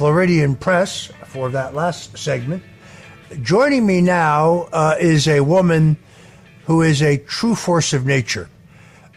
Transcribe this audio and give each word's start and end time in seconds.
Floridian 0.00 0.56
Press 0.56 1.12
for 1.26 1.50
that 1.50 1.74
last 1.74 2.16
segment. 2.16 2.62
Joining 3.42 3.84
me 3.84 4.00
now 4.00 4.66
uh, 4.72 4.96
is 4.98 5.28
a 5.28 5.40
woman 5.42 5.98
who 6.64 6.80
is 6.80 7.02
a 7.02 7.18
true 7.18 7.54
force 7.54 7.92
of 7.92 8.06
nature, 8.06 8.48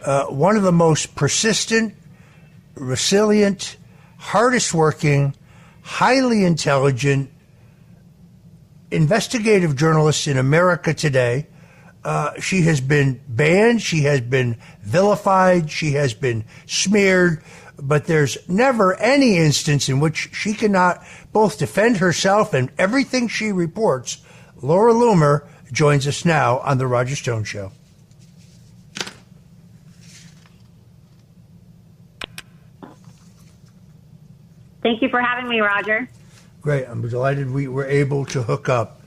uh, 0.04 0.26
one 0.26 0.58
of 0.58 0.62
the 0.62 0.72
most 0.72 1.14
persistent, 1.14 1.94
resilient, 2.74 3.78
hardest 4.18 4.74
working, 4.74 5.34
highly 5.80 6.44
intelligent, 6.44 7.30
investigative 8.90 9.76
journalists 9.76 10.26
in 10.26 10.36
America 10.36 10.92
today. 10.92 11.46
Uh, 12.04 12.38
she 12.38 12.60
has 12.60 12.82
been 12.82 13.18
banned, 13.26 13.80
she 13.80 14.02
has 14.02 14.20
been 14.20 14.58
vilified, 14.82 15.70
she 15.70 15.92
has 15.92 16.12
been 16.12 16.44
smeared 16.66 17.42
but 17.76 18.06
there's 18.06 18.38
never 18.48 18.94
any 18.96 19.36
instance 19.36 19.88
in 19.88 20.00
which 20.00 20.30
she 20.34 20.54
cannot 20.54 21.02
both 21.32 21.58
defend 21.58 21.98
herself 21.98 22.54
and 22.54 22.70
everything 22.78 23.28
she 23.28 23.52
reports. 23.52 24.22
Laura 24.62 24.92
Loomer 24.92 25.46
joins 25.72 26.06
us 26.06 26.24
now 26.24 26.58
on 26.60 26.78
The 26.78 26.86
Roger 26.86 27.16
Stone 27.16 27.44
Show. 27.44 27.72
Thank 34.82 35.00
you 35.02 35.08
for 35.08 35.20
having 35.20 35.48
me, 35.48 35.60
Roger. 35.60 36.08
Great. 36.60 36.86
I'm 36.86 37.06
delighted 37.08 37.50
we 37.50 37.68
were 37.68 37.86
able 37.86 38.24
to 38.26 38.42
hook 38.42 38.68
up. 38.68 39.00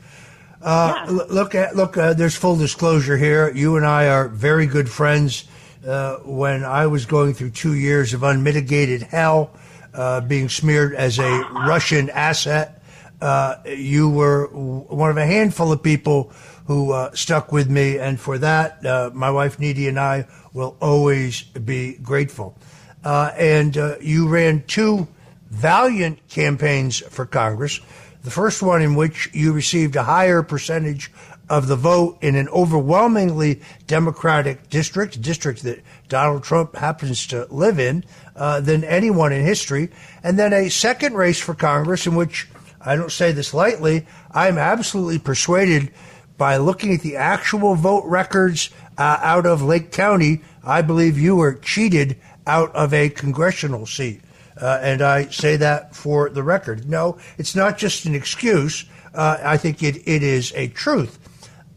Uh, 0.62 1.06
Yeah. 1.08 1.12
Look 1.30 1.56
at 1.56 1.76
look. 1.76 1.98
Uh, 1.98 2.14
there's 2.14 2.36
full 2.36 2.56
disclosure 2.56 3.18
here. 3.18 3.52
You 3.54 3.78
and 3.78 3.86
I 3.86 4.08
are 4.10 4.28
very 4.28 4.66
good 4.66 4.90
friends. 4.90 5.46
Uh, 5.86 6.18
when 6.26 6.64
I 6.64 6.88
was 6.88 7.06
going 7.06 7.34
through 7.34 7.52
two 7.52 7.76
years 7.76 8.14
of 8.14 8.24
unmitigated 8.24 9.04
hell, 9.04 9.52
uh, 9.94 10.22
being 10.22 10.50
smeared 10.50 10.96
as 10.96 11.20
a 11.20 11.48
Russian 11.52 12.10
asset, 12.10 12.82
uh, 13.22 13.58
you 13.66 14.10
were 14.10 14.48
one 14.48 15.10
of 15.10 15.18
a 15.18 15.26
handful 15.26 15.72
of 15.72 15.84
people 15.84 16.32
who 16.66 16.92
uh, 16.92 17.14
stuck 17.14 17.52
with 17.52 17.70
me, 17.70 17.98
and 17.98 18.20
for 18.20 18.38
that, 18.40 18.84
my 19.14 19.30
wife 19.30 19.60
Nydia 19.60 19.90
and 19.90 20.00
I 20.00 20.28
will 20.54 20.76
always 20.82 21.44
be 21.44 21.98
grateful. 21.98 22.58
And 23.04 23.76
you 24.02 24.28
ran 24.28 24.64
two 24.68 25.08
valiant 25.50 26.28
campaigns 26.28 27.00
for 27.00 27.26
Congress. 27.26 27.80
The 28.24 28.32
first 28.32 28.62
one 28.62 28.82
in 28.82 28.96
which 28.96 29.30
you 29.34 29.54
received 29.54 29.96
a 29.96 30.04
higher 30.04 30.44
percentage 30.44 31.12
of 31.50 31.68
the 31.68 31.76
vote 31.76 32.18
in 32.22 32.36
an 32.36 32.50
overwhelmingly 32.50 33.62
Democratic 33.88 34.70
district, 34.70 35.22
district 35.22 35.64
that 35.64 35.82
Donald 36.10 36.44
Trump 36.44 36.76
happens 36.76 37.28
to 37.28 37.48
live 37.50 37.80
in, 37.80 38.04
uh, 38.36 38.60
than 38.60 38.84
anyone 38.84 39.32
in 39.32 39.44
history. 39.44 39.90
And 40.24 40.38
then 40.38 40.54
a 40.54 40.70
second 40.70 41.16
race 41.16 41.40
for 41.40 41.56
Congress 41.56 42.06
in 42.06 42.16
which, 42.16 42.48
I 42.82 42.96
don't 42.96 43.12
say 43.12 43.32
this 43.32 43.54
lightly, 43.54 44.06
I'm 44.32 44.58
absolutely 44.58 45.20
persuaded 45.20 45.92
by 46.38 46.58
looking 46.58 46.94
at 46.94 47.02
the 47.02 47.16
actual 47.16 47.76
vote 47.76 48.06
records 48.06 48.70
uh, 48.98 49.20
out 49.22 49.46
of 49.46 49.62
Lake 49.62 49.92
County, 49.92 50.42
I 50.64 50.82
believe 50.82 51.18
you 51.18 51.36
were 51.36 51.54
cheated 51.54 52.18
out 52.46 52.76
of 52.76 52.94
a 52.94 53.10
congressional 53.10 53.86
seat. 53.86 54.22
Uh, 54.60 54.80
and 54.82 55.02
I 55.02 55.26
say 55.28 55.56
that 55.58 55.96
for 55.96 56.30
the 56.30 56.44
record. 56.44 56.90
No, 56.90 57.18
it's 57.38 57.56
not 57.56 57.78
just 57.78 58.06
an 58.06 58.16
excuse. 58.16 58.86
Uh, 59.14 59.38
I 59.42 59.58
think 59.58 59.84
it, 59.84 60.08
it 60.08 60.24
is 60.24 60.52
a 60.56 60.68
truth. 60.70 61.20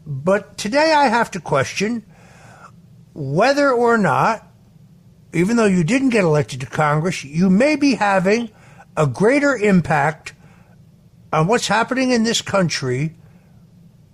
But 0.05 0.57
today 0.57 0.93
I 0.93 1.07
have 1.07 1.31
to 1.31 1.39
question 1.39 2.05
whether 3.13 3.71
or 3.71 3.97
not, 3.97 4.47
even 5.33 5.57
though 5.57 5.65
you 5.65 5.83
didn't 5.83 6.09
get 6.09 6.23
elected 6.23 6.61
to 6.61 6.65
Congress, 6.65 7.23
you 7.23 7.49
may 7.49 7.75
be 7.75 7.95
having 7.95 8.49
a 8.97 9.07
greater 9.07 9.55
impact 9.55 10.33
on 11.31 11.47
what's 11.47 11.67
happening 11.67 12.11
in 12.11 12.23
this 12.23 12.41
country 12.41 13.15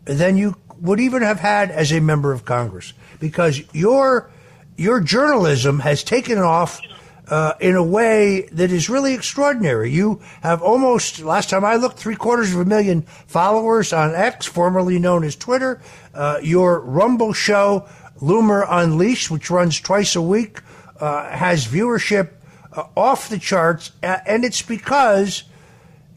than 0.05 0.37
you 0.37 0.55
would 0.79 0.99
even 0.99 1.21
have 1.23 1.39
had 1.39 1.71
as 1.71 1.91
a 1.91 1.99
member 1.99 2.31
of 2.31 2.45
Congress, 2.45 2.93
because 3.19 3.61
your 3.73 4.29
your 4.75 4.99
journalism 5.01 5.79
has 5.79 6.03
taken 6.03 6.37
off 6.37 6.79
uh, 7.29 7.53
in 7.59 7.75
a 7.75 7.83
way 7.83 8.47
that 8.53 8.71
is 8.71 8.89
really 8.89 9.13
extraordinary. 9.13 9.91
You 9.91 10.21
have 10.41 10.61
almost 10.61 11.19
last 11.19 11.49
time 11.49 11.65
I 11.65 11.75
looked, 11.75 11.97
three 11.97 12.15
quarters 12.15 12.53
of 12.53 12.59
a 12.59 12.65
million 12.65 13.01
followers 13.27 13.93
on 13.93 14.15
X, 14.15 14.45
formerly 14.45 14.99
known 14.99 15.23
as 15.23 15.35
Twitter. 15.35 15.81
Uh, 16.13 16.39
your 16.41 16.79
Rumble 16.79 17.33
show, 17.33 17.87
Loomer 18.19 18.65
Unleashed, 18.69 19.29
which 19.29 19.49
runs 19.49 19.79
twice 19.79 20.15
a 20.15 20.21
week, 20.21 20.61
uh, 20.99 21.29
has 21.29 21.67
viewership 21.67 22.31
uh, 22.73 22.85
off 22.95 23.29
the 23.29 23.39
charts, 23.39 23.91
and 24.01 24.43
it's 24.43 24.61
because 24.61 25.43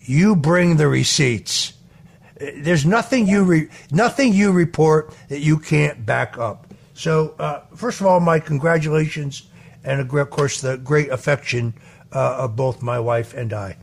you 0.00 0.37
bring 0.37 0.77
the 0.77 0.88
receipts. 0.88 1.75
There's 2.37 2.87
nothing 2.87 3.27
you 3.27 3.44
re- 3.44 3.69
nothing 3.91 4.32
you 4.32 4.53
report 4.53 5.15
that 5.28 5.41
you 5.41 5.59
can't 5.59 6.06
back 6.06 6.38
up. 6.38 6.66
So, 6.94 7.34
uh, 7.38 7.60
first 7.75 8.00
of 8.00 8.06
all, 8.06 8.21
my 8.21 8.41
congratulations, 8.41 9.50
and 9.85 10.01
of 10.01 10.31
course 10.31 10.61
the 10.61 10.77
great 10.77 11.11
affection 11.11 11.75
uh, 12.13 12.37
of 12.39 12.57
both 12.57 12.83
my 12.83 12.99
wife 12.99 13.35
and 13.35 13.53
I. 13.53 13.77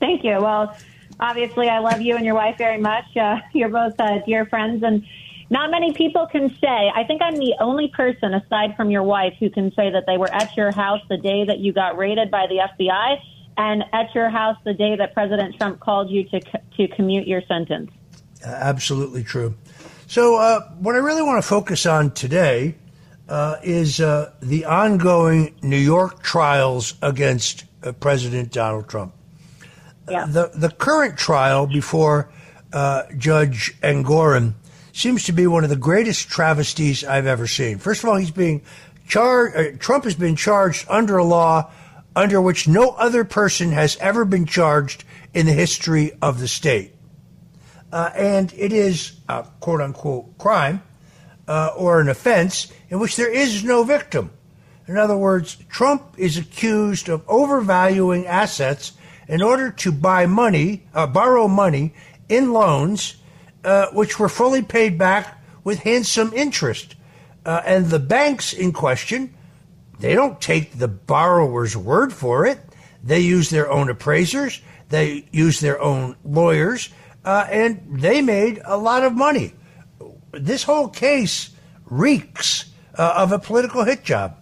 Thank 0.00 0.24
you. 0.24 0.38
Well, 0.40 0.76
obviously, 1.18 1.68
I 1.68 1.78
love 1.78 2.00
you 2.00 2.16
and 2.16 2.24
your 2.24 2.34
wife 2.34 2.58
very 2.58 2.78
much. 2.78 3.16
Uh, 3.16 3.38
you're 3.52 3.68
both 3.68 3.94
uh, 3.98 4.18
dear 4.26 4.46
friends, 4.46 4.82
and 4.82 5.04
not 5.50 5.70
many 5.70 5.92
people 5.92 6.26
can 6.26 6.50
say. 6.60 6.90
I 6.94 7.04
think 7.04 7.22
I'm 7.22 7.36
the 7.36 7.54
only 7.60 7.88
person, 7.88 8.34
aside 8.34 8.76
from 8.76 8.90
your 8.90 9.02
wife, 9.02 9.34
who 9.40 9.50
can 9.50 9.72
say 9.74 9.90
that 9.90 10.04
they 10.06 10.18
were 10.18 10.32
at 10.32 10.56
your 10.56 10.70
house 10.70 11.00
the 11.08 11.16
day 11.16 11.44
that 11.44 11.58
you 11.58 11.72
got 11.72 11.96
raided 11.96 12.30
by 12.30 12.46
the 12.46 12.60
FBI, 12.78 13.16
and 13.56 13.84
at 13.92 14.14
your 14.14 14.28
house 14.28 14.56
the 14.64 14.74
day 14.74 14.94
that 14.96 15.14
President 15.14 15.56
Trump 15.56 15.80
called 15.80 16.10
you 16.10 16.24
to 16.28 16.40
to 16.76 16.88
commute 16.88 17.26
your 17.26 17.42
sentence. 17.48 17.90
Absolutely 18.44 19.24
true. 19.24 19.54
So, 20.06 20.36
uh, 20.36 20.60
what 20.78 20.94
I 20.94 20.98
really 20.98 21.22
want 21.22 21.42
to 21.42 21.48
focus 21.48 21.86
on 21.86 22.12
today 22.12 22.76
uh, 23.28 23.56
is 23.62 24.00
uh, 24.00 24.32
the 24.40 24.64
ongoing 24.64 25.54
New 25.62 25.76
York 25.76 26.22
trials 26.22 26.94
against 27.02 27.64
uh, 27.82 27.92
President 27.92 28.52
Donald 28.52 28.88
Trump. 28.88 29.14
Yeah. 30.08 30.26
The 30.26 30.50
the 30.54 30.70
current 30.70 31.18
trial 31.18 31.66
before 31.66 32.30
uh, 32.72 33.02
Judge 33.16 33.78
Engoron 33.82 34.54
seems 34.92 35.24
to 35.24 35.32
be 35.32 35.46
one 35.46 35.64
of 35.64 35.70
the 35.70 35.76
greatest 35.76 36.28
travesties 36.28 37.04
I've 37.04 37.26
ever 37.26 37.46
seen. 37.46 37.78
First 37.78 38.02
of 38.02 38.08
all, 38.08 38.16
he's 38.16 38.30
being 38.30 38.62
charged. 39.06 39.56
Uh, 39.56 39.76
Trump 39.78 40.04
has 40.04 40.14
been 40.14 40.36
charged 40.36 40.86
under 40.88 41.18
a 41.18 41.24
law 41.24 41.70
under 42.16 42.40
which 42.40 42.66
no 42.66 42.90
other 42.90 43.24
person 43.24 43.72
has 43.72 43.96
ever 43.98 44.24
been 44.24 44.46
charged 44.46 45.04
in 45.34 45.46
the 45.46 45.52
history 45.52 46.12
of 46.22 46.40
the 46.40 46.48
state 46.48 46.94
uh, 47.92 48.10
and 48.14 48.52
it 48.54 48.72
is 48.72 49.12
a 49.28 49.46
quote 49.60 49.80
unquote 49.80 50.36
crime 50.38 50.82
uh, 51.46 51.70
or 51.76 52.00
an 52.00 52.08
offense 52.08 52.72
in 52.90 52.98
which 52.98 53.16
there 53.16 53.30
is 53.30 53.64
no 53.64 53.84
victim. 53.84 54.30
In 54.86 54.96
other 54.96 55.16
words, 55.16 55.56
Trump 55.68 56.14
is 56.16 56.38
accused 56.38 57.08
of 57.08 57.26
overvaluing 57.28 58.26
assets 58.26 58.92
in 59.28 59.42
order 59.42 59.70
to 59.70 59.92
buy 59.92 60.26
money, 60.26 60.86
uh, 60.94 61.06
borrow 61.06 61.46
money 61.46 61.94
in 62.28 62.52
loans, 62.52 63.16
uh, 63.64 63.88
which 63.92 64.18
were 64.18 64.28
fully 64.28 64.62
paid 64.62 64.96
back 64.96 65.42
with 65.62 65.80
handsome 65.80 66.32
interest. 66.34 66.94
Uh, 67.44 67.62
and 67.66 67.86
the 67.86 67.98
banks 67.98 68.52
in 68.52 68.72
question, 68.72 69.34
they 70.00 70.14
don't 70.14 70.40
take 70.40 70.78
the 70.78 70.88
borrower's 70.88 71.76
word 71.76 72.12
for 72.12 72.46
it. 72.46 72.58
They 73.04 73.20
use 73.20 73.50
their 73.50 73.70
own 73.70 73.90
appraisers. 73.90 74.62
They 74.88 75.26
use 75.32 75.60
their 75.60 75.80
own 75.80 76.16
lawyers, 76.24 76.88
uh, 77.24 77.46
and 77.50 78.00
they 78.00 78.22
made 78.22 78.62
a 78.64 78.78
lot 78.78 79.04
of 79.04 79.14
money. 79.14 79.52
This 80.32 80.62
whole 80.62 80.88
case 80.88 81.50
reeks 81.84 82.67
uh, 82.98 83.14
of 83.16 83.32
a 83.32 83.38
political 83.38 83.84
hit 83.84 84.04
job. 84.04 84.36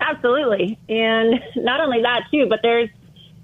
Absolutely. 0.00 0.78
And 0.88 1.40
not 1.56 1.80
only 1.80 2.02
that, 2.02 2.24
too, 2.30 2.46
but 2.48 2.60
there's, 2.62 2.88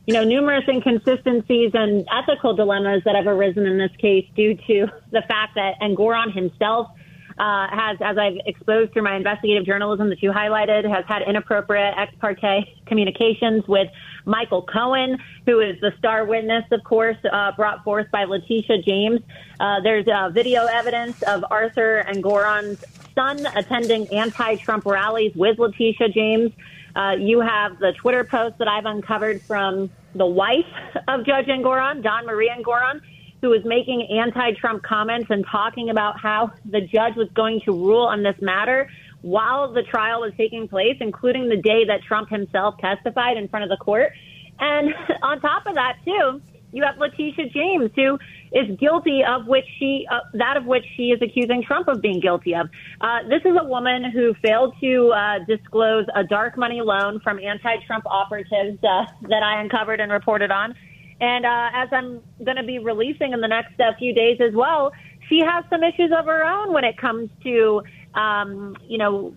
you 0.06 0.14
know, 0.14 0.24
numerous 0.24 0.64
inconsistencies 0.68 1.70
and 1.74 2.06
ethical 2.12 2.54
dilemmas 2.54 3.02
that 3.04 3.16
have 3.16 3.26
arisen 3.26 3.66
in 3.66 3.78
this 3.78 3.94
case 3.98 4.26
due 4.34 4.54
to 4.66 4.86
the 5.10 5.22
fact 5.22 5.54
that 5.56 5.80
Engoron 5.80 6.32
himself 6.32 6.88
uh, 7.38 7.66
has, 7.68 7.98
as 8.00 8.16
I've 8.16 8.36
exposed 8.46 8.92
through 8.92 9.02
my 9.02 9.16
investigative 9.16 9.66
journalism 9.66 10.08
that 10.10 10.22
you 10.22 10.30
highlighted, 10.30 10.88
has 10.88 11.04
had 11.06 11.22
inappropriate 11.22 11.94
ex 11.98 12.14
parte 12.20 12.64
communications 12.86 13.66
with 13.66 13.88
Michael 14.24 14.62
Cohen, 14.62 15.18
who 15.44 15.58
is 15.60 15.80
the 15.80 15.92
star 15.98 16.24
witness, 16.24 16.64
of 16.70 16.84
course, 16.84 17.16
uh, 17.32 17.50
brought 17.52 17.82
forth 17.82 18.08
by 18.12 18.24
Letitia 18.24 18.82
James. 18.82 19.20
Uh, 19.58 19.80
there's 19.80 20.06
uh, 20.06 20.30
video 20.30 20.66
evidence 20.66 21.22
of 21.24 21.44
Arthur 21.50 22.04
Engoron's 22.08 22.84
son 23.14 23.46
attending 23.54 24.08
anti-Trump 24.12 24.86
rallies 24.86 25.34
with 25.34 25.58
Letitia 25.58 26.08
James. 26.08 26.52
Uh, 26.96 27.16
you 27.18 27.40
have 27.40 27.78
the 27.78 27.92
Twitter 27.92 28.24
post 28.24 28.58
that 28.58 28.68
I've 28.68 28.86
uncovered 28.86 29.42
from 29.42 29.90
the 30.14 30.26
wife 30.26 30.64
of 31.08 31.24
Judge 31.26 31.46
Engoron, 31.46 32.02
Dawn 32.02 32.26
Marie 32.26 32.50
Engoron, 32.50 33.00
who 33.40 33.50
was 33.50 33.64
making 33.64 34.08
anti-Trump 34.10 34.82
comments 34.82 35.26
and 35.30 35.44
talking 35.50 35.90
about 35.90 36.18
how 36.20 36.52
the 36.64 36.80
judge 36.80 37.16
was 37.16 37.28
going 37.34 37.60
to 37.64 37.72
rule 37.72 38.06
on 38.06 38.22
this 38.22 38.36
matter 38.40 38.88
while 39.22 39.72
the 39.72 39.82
trial 39.82 40.20
was 40.20 40.32
taking 40.36 40.68
place, 40.68 40.96
including 41.00 41.48
the 41.48 41.56
day 41.56 41.84
that 41.86 42.02
Trump 42.02 42.28
himself 42.28 42.76
testified 42.78 43.36
in 43.36 43.48
front 43.48 43.64
of 43.64 43.70
the 43.70 43.76
court. 43.82 44.12
And 44.58 44.94
on 45.22 45.40
top 45.40 45.66
of 45.66 45.74
that, 45.74 45.96
too, 46.04 46.40
you 46.74 46.82
have 46.82 46.98
Letitia 46.98 47.48
James, 47.50 47.90
who 47.94 48.18
is 48.52 48.76
guilty 48.78 49.22
of 49.26 49.46
which 49.46 49.64
she, 49.78 50.06
uh, 50.10 50.18
that 50.34 50.56
of 50.56 50.66
which 50.66 50.84
she 50.96 51.04
is 51.04 51.22
accusing 51.22 51.62
Trump 51.62 51.86
of 51.86 52.02
being 52.02 52.18
guilty 52.18 52.54
of. 52.54 52.68
Uh, 53.00 53.20
this 53.28 53.42
is 53.44 53.56
a 53.58 53.64
woman 53.64 54.10
who 54.10 54.34
failed 54.44 54.74
to 54.80 55.12
uh, 55.12 55.38
disclose 55.46 56.04
a 56.16 56.24
dark 56.24 56.58
money 56.58 56.80
loan 56.82 57.20
from 57.20 57.38
anti-Trump 57.38 58.04
operatives 58.06 58.78
uh, 58.82 59.04
that 59.22 59.42
I 59.44 59.60
uncovered 59.60 60.00
and 60.00 60.10
reported 60.10 60.50
on. 60.50 60.74
And 61.20 61.46
uh, 61.46 61.70
as 61.72 61.88
I'm 61.92 62.20
going 62.44 62.56
to 62.56 62.64
be 62.64 62.80
releasing 62.80 63.32
in 63.32 63.40
the 63.40 63.48
next 63.48 63.78
uh, 63.78 63.92
few 63.96 64.12
days 64.12 64.40
as 64.40 64.52
well, 64.52 64.92
she 65.28 65.40
has 65.46 65.64
some 65.70 65.84
issues 65.84 66.10
of 66.10 66.26
her 66.26 66.44
own 66.44 66.72
when 66.72 66.82
it 66.82 66.98
comes 66.98 67.30
to, 67.44 67.82
um, 68.14 68.76
you 68.88 68.98
know, 68.98 69.32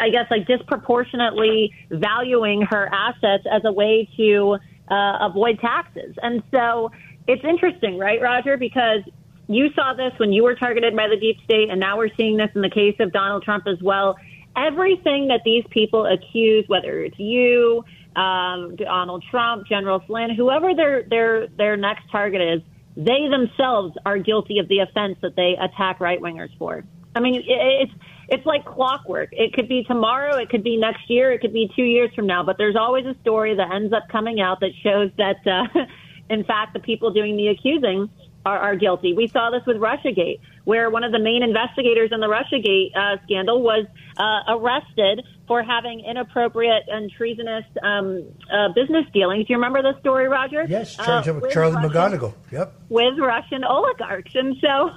I 0.00 0.08
guess 0.10 0.26
like 0.30 0.46
disproportionately 0.46 1.72
valuing 1.90 2.62
her 2.62 2.88
assets 2.92 3.44
as 3.50 3.62
a 3.64 3.72
way 3.72 4.08
to 4.16 4.58
uh, 4.88 5.18
avoid 5.20 5.58
taxes. 5.60 6.14
And 6.22 6.42
so 6.50 6.90
it's 7.26 7.44
interesting, 7.44 7.98
right, 7.98 8.20
Roger? 8.20 8.56
Because 8.56 9.00
you 9.46 9.70
saw 9.74 9.94
this 9.94 10.12
when 10.18 10.32
you 10.32 10.42
were 10.42 10.54
targeted 10.54 10.96
by 10.96 11.08
the 11.08 11.16
deep 11.16 11.38
state, 11.44 11.70
and 11.70 11.78
now 11.80 11.98
we're 11.98 12.14
seeing 12.16 12.36
this 12.36 12.50
in 12.54 12.62
the 12.62 12.70
case 12.70 12.96
of 13.00 13.12
Donald 13.12 13.42
Trump 13.42 13.66
as 13.66 13.80
well. 13.82 14.16
Everything 14.56 15.28
that 15.28 15.40
these 15.44 15.64
people 15.70 16.06
accuse, 16.06 16.64
whether 16.68 17.02
it's 17.02 17.18
you, 17.18 17.84
um, 18.16 18.76
Donald 18.76 19.24
Trump, 19.30 19.66
General 19.66 20.00
Flynn, 20.06 20.34
whoever 20.34 20.74
their 20.74 21.02
their 21.02 21.48
their 21.48 21.76
next 21.76 22.04
target 22.10 22.40
is, 22.40 22.62
they 22.96 23.28
themselves 23.28 23.96
are 24.06 24.18
guilty 24.18 24.58
of 24.60 24.68
the 24.68 24.78
offense 24.78 25.18
that 25.22 25.34
they 25.34 25.56
attack 25.60 26.00
right 26.00 26.20
wingers 26.20 26.56
for. 26.58 26.84
I 27.16 27.20
mean, 27.20 27.34
it, 27.34 27.44
it's 27.46 27.92
it's 28.28 28.46
like 28.46 28.64
clockwork. 28.64 29.30
It 29.32 29.52
could 29.52 29.68
be 29.68 29.84
tomorrow, 29.84 30.36
it 30.36 30.48
could 30.48 30.64
be 30.64 30.76
next 30.76 31.08
year, 31.08 31.32
it 31.32 31.40
could 31.40 31.52
be 31.52 31.70
two 31.74 31.84
years 31.84 32.10
from 32.14 32.26
now. 32.26 32.42
But 32.42 32.58
there's 32.58 32.76
always 32.76 33.06
a 33.06 33.14
story 33.20 33.54
that 33.56 33.72
ends 33.72 33.92
up 33.92 34.08
coming 34.10 34.40
out 34.40 34.60
that 34.60 34.70
shows 34.82 35.10
that, 35.18 35.46
uh, 35.46 35.86
in 36.30 36.44
fact, 36.44 36.74
the 36.74 36.80
people 36.80 37.12
doing 37.12 37.36
the 37.36 37.48
accusing 37.48 38.08
are, 38.46 38.58
are 38.58 38.76
guilty. 38.76 39.14
We 39.14 39.28
saw 39.28 39.50
this 39.50 39.62
with 39.66 39.76
RussiaGate, 39.76 40.40
where 40.64 40.90
one 40.90 41.04
of 41.04 41.12
the 41.12 41.18
main 41.18 41.42
investigators 41.42 42.10
in 42.12 42.20
the 42.20 42.26
RussiaGate 42.26 42.96
uh, 42.96 43.22
scandal 43.24 43.62
was 43.62 43.86
uh, 44.16 44.56
arrested 44.56 45.24
for 45.46 45.62
having 45.62 46.00
inappropriate 46.00 46.84
and 46.88 47.10
treasonous 47.10 47.64
um, 47.82 48.24
uh, 48.52 48.68
business 48.74 49.04
dealings. 49.12 49.46
Do 49.46 49.52
you 49.52 49.56
remember 49.56 49.82
the 49.82 49.98
story, 50.00 50.28
Roger? 50.28 50.64
Yes, 50.68 50.98
uh, 50.98 51.22
Charlie 51.22 51.40
Russian, 51.42 51.90
McGonigal. 51.90 52.34
Yep. 52.50 52.74
With 52.88 53.18
Russian 53.18 53.64
oligarchs. 53.64 54.34
And 54.34 54.56
so 54.60 54.90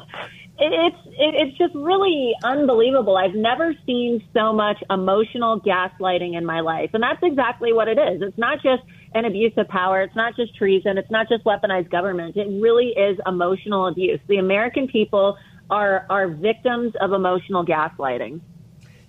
it's 0.59 0.97
it, 1.05 1.35
it's 1.35 1.57
just 1.57 1.75
really 1.75 2.33
unbelievable. 2.43 3.17
I've 3.17 3.35
never 3.35 3.73
seen 3.85 4.23
so 4.33 4.53
much 4.53 4.77
emotional 4.89 5.61
gaslighting 5.61 6.37
in 6.37 6.45
my 6.45 6.61
life, 6.61 6.91
and 6.93 7.03
that's 7.03 7.21
exactly 7.21 7.73
what 7.73 7.87
it 7.87 7.97
is. 7.97 8.21
It's 8.21 8.37
not 8.37 8.61
just 8.61 8.83
an 9.13 9.25
abuse 9.25 9.53
of 9.57 9.67
power. 9.67 10.01
It's 10.01 10.15
not 10.15 10.35
just 10.35 10.55
treason. 10.55 10.97
It's 10.97 11.11
not 11.11 11.27
just 11.29 11.43
weaponized 11.43 11.89
government. 11.89 12.35
It 12.35 12.47
really 12.61 12.87
is 12.87 13.17
emotional 13.25 13.87
abuse. 13.87 14.19
The 14.27 14.37
American 14.37 14.87
people 14.87 15.37
are 15.69 16.05
are 16.09 16.27
victims 16.27 16.93
of 16.99 17.13
emotional 17.13 17.65
gaslighting. 17.65 18.41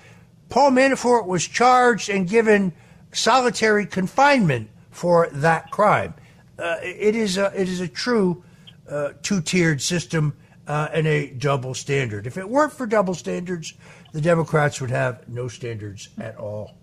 Paul 0.48 0.70
Manafort 0.70 1.26
was 1.26 1.46
charged 1.46 2.08
and 2.08 2.28
given 2.28 2.72
solitary 3.12 3.86
confinement 3.86 4.70
for 4.90 5.28
that 5.32 5.70
crime. 5.70 6.14
Uh, 6.58 6.76
it, 6.82 7.14
is 7.14 7.36
a, 7.36 7.52
it 7.54 7.68
is 7.68 7.80
a 7.80 7.88
true 7.88 8.42
uh, 8.88 9.10
two 9.22 9.40
tiered 9.40 9.80
system 9.82 10.34
uh, 10.70 10.88
and 10.92 11.04
a 11.04 11.32
double 11.32 11.74
standard. 11.74 12.28
If 12.28 12.36
it 12.36 12.48
weren't 12.48 12.72
for 12.72 12.86
double 12.86 13.14
standards, 13.14 13.74
the 14.12 14.20
Democrats 14.20 14.80
would 14.80 14.90
have 14.90 15.28
no 15.28 15.48
standards 15.48 16.10
at 16.16 16.36
all. 16.36 16.76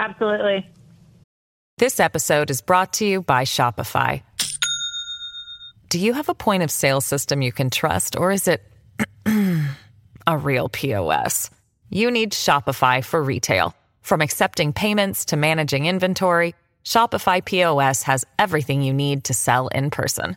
Absolutely. 0.00 0.68
This 1.78 2.00
episode 2.00 2.50
is 2.50 2.60
brought 2.60 2.92
to 2.94 3.06
you 3.06 3.22
by 3.22 3.44
Shopify. 3.44 4.22
Do 5.90 6.00
you 6.00 6.12
have 6.14 6.28
a 6.28 6.34
point 6.34 6.64
of 6.64 6.72
sale 6.72 7.00
system 7.00 7.40
you 7.40 7.52
can 7.52 7.70
trust, 7.70 8.16
or 8.16 8.32
is 8.32 8.48
it 8.48 8.68
a 10.26 10.36
real 10.36 10.68
POS? 10.68 11.50
You 11.90 12.10
need 12.10 12.32
Shopify 12.32 13.04
for 13.04 13.22
retail. 13.22 13.76
From 14.02 14.22
accepting 14.22 14.72
payments 14.72 15.24
to 15.26 15.36
managing 15.36 15.86
inventory, 15.86 16.56
Shopify 16.84 17.44
POS 17.44 18.02
has 18.02 18.24
everything 18.40 18.82
you 18.82 18.92
need 18.92 19.22
to 19.24 19.34
sell 19.34 19.68
in 19.68 19.90
person. 19.90 20.36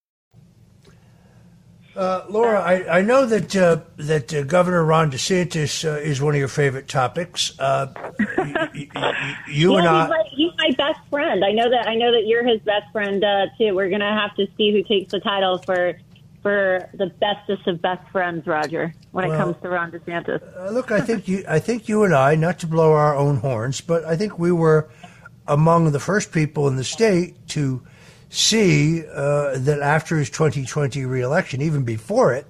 Uh, 1.95 2.23
Laura, 2.29 2.61
I, 2.61 2.99
I, 2.99 3.01
know 3.01 3.25
that 3.25 3.53
uh, 3.53 3.81
that 3.97 4.33
uh, 4.33 4.43
Governor 4.43 4.83
Ron 4.83 5.11
DeSantis 5.11 5.83
uh, 5.83 5.99
is 5.99 6.21
one 6.21 6.33
of 6.33 6.39
your 6.39 6.47
favorite 6.47 6.87
topics. 6.87 7.57
Uh, 7.59 7.87
y- 8.37 8.87
y- 8.95 9.37
you 9.49 9.73
yeah, 9.73 9.79
and 9.79 9.87
I, 9.87 10.01
he's 10.01 10.09
my, 10.09 10.23
he's 10.31 10.51
my, 10.57 10.71
best 10.77 10.99
friend. 11.09 11.43
I 11.43 11.51
know 11.51 11.69
that. 11.69 11.89
I 11.89 11.95
know 11.95 12.13
that 12.13 12.27
you're 12.27 12.45
his 12.45 12.61
best 12.61 12.89
friend 12.93 13.21
uh, 13.21 13.47
too. 13.57 13.75
We're 13.75 13.89
gonna 13.89 14.17
have 14.17 14.33
to 14.35 14.47
see 14.55 14.71
who 14.71 14.83
takes 14.83 15.11
the 15.11 15.19
title 15.19 15.57
for 15.57 15.97
for 16.41 16.89
the 16.93 17.07
bestest 17.07 17.67
of 17.67 17.81
best 17.81 18.09
friends, 18.09 18.47
Roger. 18.47 18.93
When 19.11 19.27
well, 19.27 19.35
it 19.35 19.37
comes 19.37 19.61
to 19.61 19.69
Ron 19.69 19.91
DeSantis, 19.91 20.71
look, 20.71 20.91
I 20.91 21.01
think 21.01 21.27
you, 21.27 21.43
I 21.45 21.59
think 21.59 21.89
you 21.89 22.05
and 22.05 22.15
I, 22.15 22.35
not 22.35 22.59
to 22.59 22.67
blow 22.67 22.93
our 22.93 23.17
own 23.17 23.37
horns, 23.37 23.81
but 23.81 24.05
I 24.05 24.15
think 24.15 24.39
we 24.39 24.53
were 24.53 24.89
among 25.45 25.91
the 25.91 25.99
first 25.99 26.31
people 26.31 26.69
in 26.69 26.77
the 26.77 26.85
state 26.85 27.49
to 27.49 27.83
see 28.31 29.05
uh, 29.07 29.57
that 29.57 29.81
after 29.81 30.17
his 30.17 30.29
2020 30.29 31.05
reelection, 31.05 31.61
even 31.61 31.83
before 31.83 32.33
it, 32.33 32.47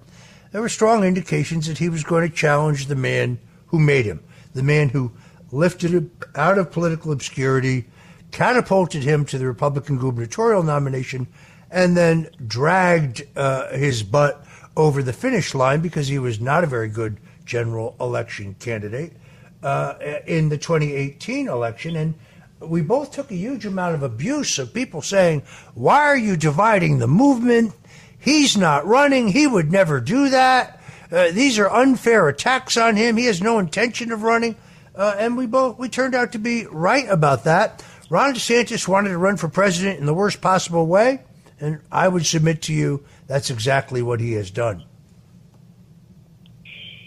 there 0.52 0.62
were 0.62 0.70
strong 0.70 1.04
indications 1.04 1.66
that 1.68 1.80
he 1.80 1.90
was 1.90 2.04
going 2.04 2.30
to 2.30 2.34
challenge 2.34 2.86
the 2.86 2.96
man 2.96 3.40
who 3.68 3.80
made 3.80 4.06
him, 4.06 4.24
the 4.54 4.62
man 4.62 4.90
who 4.90 5.12
lifted 5.52 5.92
him 5.92 6.12
out 6.36 6.60
of 6.60 6.72
political 6.72 7.12
obscurity, 7.12 7.86
catapulted 8.30 9.02
him 9.02 9.26
to 9.26 9.40
the 9.40 9.48
Republican 9.48 9.98
gubernatorial 9.98 10.62
nomination, 10.62 11.28
and 11.72 11.98
then 11.98 12.30
dragged 12.46 13.24
uh, 13.36 13.70
his 13.70 14.04
butt 14.04 14.46
over 14.78 15.02
the 15.02 15.14
finish 15.14 15.56
line 15.56 15.82
because 15.82 16.08
he 16.08 16.20
was 16.20 16.40
not 16.40 16.64
a 16.64 16.68
very 16.68 16.90
good 16.90 17.18
general 17.44 17.96
election 18.00 18.56
candidate 18.60 19.14
uh, 19.64 19.96
in 20.28 20.50
the 20.50 20.58
2018 20.58 21.48
election. 21.48 21.96
And 21.96 22.14
we 22.62 22.82
both 22.82 23.12
took 23.12 23.32
a 23.32 23.36
huge 23.36 23.65
amount 23.65 23.96
of 23.96 24.03
abuse 24.03 24.60
of 24.60 24.74
people 24.74 25.01
saying, 25.01 25.44
Why 25.74 26.00
are 26.00 26.18
you 26.18 26.38
dividing 26.38 27.00
the 27.00 27.08
movement? 27.08 27.74
He's 28.18 28.56
not 28.56 28.86
running. 28.86 29.30
He 29.30 29.48
would 29.48 29.72
never 29.72 30.00
do 30.00 30.30
that. 30.30 30.82
Uh, 31.12 31.32
these 31.32 31.60
are 31.60 31.70
unfair 31.70 32.30
attacks 32.30 32.77
on 32.77 32.96
him. 32.96 33.18
He 33.18 33.25
has 33.25 33.41
no 33.41 33.60
intention 33.60 34.12
of 34.12 34.24
running. 34.24 34.56
Uh, 34.96 35.15
and 35.18 35.36
we 35.36 35.46
both 35.46 35.77
we 35.77 35.89
turned 35.89 36.15
out 36.15 36.34
to 36.34 36.39
be 36.39 36.65
right 36.68 37.08
about 37.10 37.46
that. 37.46 37.84
Ron 38.10 38.34
DeSantis 38.34 38.88
wanted 38.88 39.10
to 39.10 39.18
run 39.18 39.38
for 39.38 39.48
president 39.48 40.00
in 40.00 40.06
the 40.06 40.13
worst 40.13 40.41
possible 40.41 40.86
way, 40.86 41.22
and 41.60 41.80
I 41.91 42.10
would 42.10 42.25
submit 42.25 42.62
to 42.63 42.74
you 42.74 43.06
that's 43.25 43.50
exactly 43.50 44.01
what 44.01 44.20
he 44.20 44.34
has 44.34 44.51
done. 44.51 44.84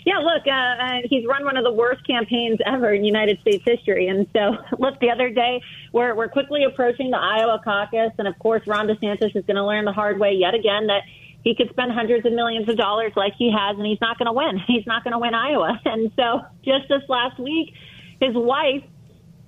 Yeah, 0.05 0.19
look, 0.19 0.47
uh, 0.47 0.51
uh, 0.51 1.01
he's 1.09 1.25
run 1.27 1.45
one 1.45 1.57
of 1.57 1.65
the 1.65 1.73
worst 1.73 2.07
campaigns 2.07 2.59
ever 2.67 2.93
in 2.93 3.05
United 3.05 3.41
States 3.41 3.65
history. 3.65 4.09
And 4.09 4.27
so, 4.35 4.57
look, 4.79 5.01
the 5.01 5.11
other 5.11 5.31
day, 5.31 5.63
we're, 5.93 6.15
we're 6.15 6.29
quickly 6.29 6.65
approaching 6.65 7.11
the 7.11 7.17
Iowa 7.17 7.61
caucus. 7.65 8.13
And 8.19 8.29
of 8.29 8.39
course, 8.39 8.63
Ron 8.67 8.87
DeSantis 8.87 9.35
is 9.35 9.45
going 9.47 9.57
to 9.57 9.65
learn 9.65 9.87
the 9.87 9.93
hard 9.93 10.19
way 10.19 10.33
yet 10.33 10.55
again 10.55 10.89
that 10.89 11.03
he 11.43 11.55
could 11.55 11.71
spend 11.71 11.93
hundreds 11.93 12.27
of 12.27 12.33
millions 12.33 12.69
of 12.69 12.77
dollars 12.77 13.13
like 13.17 13.35
he 13.39 13.51
has, 13.51 13.77
and 13.77 13.87
he's 13.87 14.01
not 14.01 14.19
going 14.19 14.27
to 14.27 14.33
win. 14.33 14.59
He's 14.67 14.87
not 14.87 15.05
going 15.05 15.13
to 15.13 15.19
win 15.19 15.35
Iowa. 15.35 15.81
And 15.87 16.11
so, 16.17 16.41
just 16.65 16.89
this 16.89 17.03
last 17.09 17.39
week, 17.39 17.75
his 18.21 18.35
wife, 18.35 18.83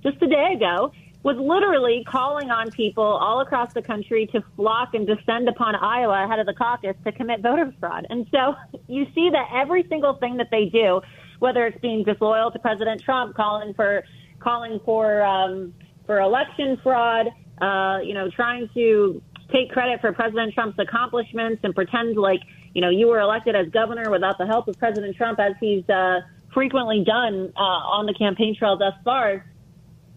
just 0.03 0.21
a 0.21 0.27
day 0.27 0.53
ago, 0.55 0.91
was 1.23 1.35
literally 1.37 2.03
calling 2.07 2.51
on 2.51 2.71
people 2.71 3.03
all 3.03 3.41
across 3.41 3.73
the 3.73 3.81
country 3.81 4.27
to 4.27 4.43
flock 4.55 4.93
and 4.93 5.07
descend 5.07 5.49
upon 5.49 5.75
Iowa 5.75 6.25
ahead 6.25 6.39
of 6.39 6.45
the 6.45 6.53
caucus 6.53 6.95
to 7.03 7.11
commit 7.11 7.41
voter 7.41 7.73
fraud. 7.79 8.05
And 8.09 8.27
so 8.31 8.55
you 8.87 9.05
see 9.15 9.29
that 9.31 9.49
every 9.53 9.85
single 9.89 10.15
thing 10.15 10.37
that 10.37 10.49
they 10.51 10.65
do, 10.65 11.01
whether 11.39 11.65
it's 11.65 11.79
being 11.81 12.03
disloyal 12.03 12.51
to 12.51 12.59
President 12.59 13.01
Trump, 13.01 13.35
calling 13.35 13.73
for 13.73 14.03
calling 14.39 14.79
for 14.85 15.23
um, 15.23 15.73
for 16.05 16.19
election 16.19 16.79
fraud, 16.83 17.27
uh, 17.61 17.99
you 18.03 18.13
know, 18.13 18.29
trying 18.29 18.69
to 18.75 19.21
take 19.51 19.71
credit 19.71 19.99
for 20.01 20.13
President 20.13 20.53
Trump's 20.53 20.77
accomplishments 20.79 21.61
and 21.63 21.73
pretend 21.73 22.15
like 22.15 22.41
you 22.73 22.81
know 22.81 22.89
you 22.89 23.07
were 23.07 23.19
elected 23.19 23.55
as 23.55 23.67
governor 23.69 24.11
without 24.11 24.37
the 24.37 24.45
help 24.45 24.67
of 24.67 24.77
President 24.77 25.15
Trump, 25.17 25.39
as 25.39 25.53
he's 25.59 25.87
uh, 25.89 26.21
frequently 26.53 27.03
done 27.03 27.51
uh, 27.55 27.59
on 27.59 28.05
the 28.05 28.13
campaign 28.13 28.55
trail 28.57 28.77
thus 28.77 28.93
far 29.03 29.43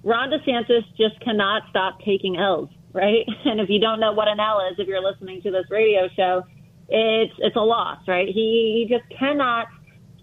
Ron 0.03 0.31
DeSantis 0.31 0.85
just 0.97 1.21
cannot 1.21 1.63
stop 1.71 2.01
taking 2.01 2.37
L's, 2.37 2.71
right? 2.93 3.27
And 3.45 3.61
if 3.61 3.69
you 3.69 3.81
don't 3.81 4.01
know 4.01 4.13
what 4.13 4.29
an 4.29 4.41
L 4.41 4.61
is, 4.71 4.79
if 4.79 4.89
you're 4.89 5.03
listening 5.03 5.43
to 5.43 5.51
this 5.51 5.65
radio 5.71 6.09
show, 6.17 6.43
it's 6.89 7.33
it's 7.39 7.57
a 7.57 7.61
loss, 7.61 7.99
right? 8.09 8.27
He, 8.27 8.87
he 8.89 8.95
just 8.95 9.09
cannot 9.17 9.69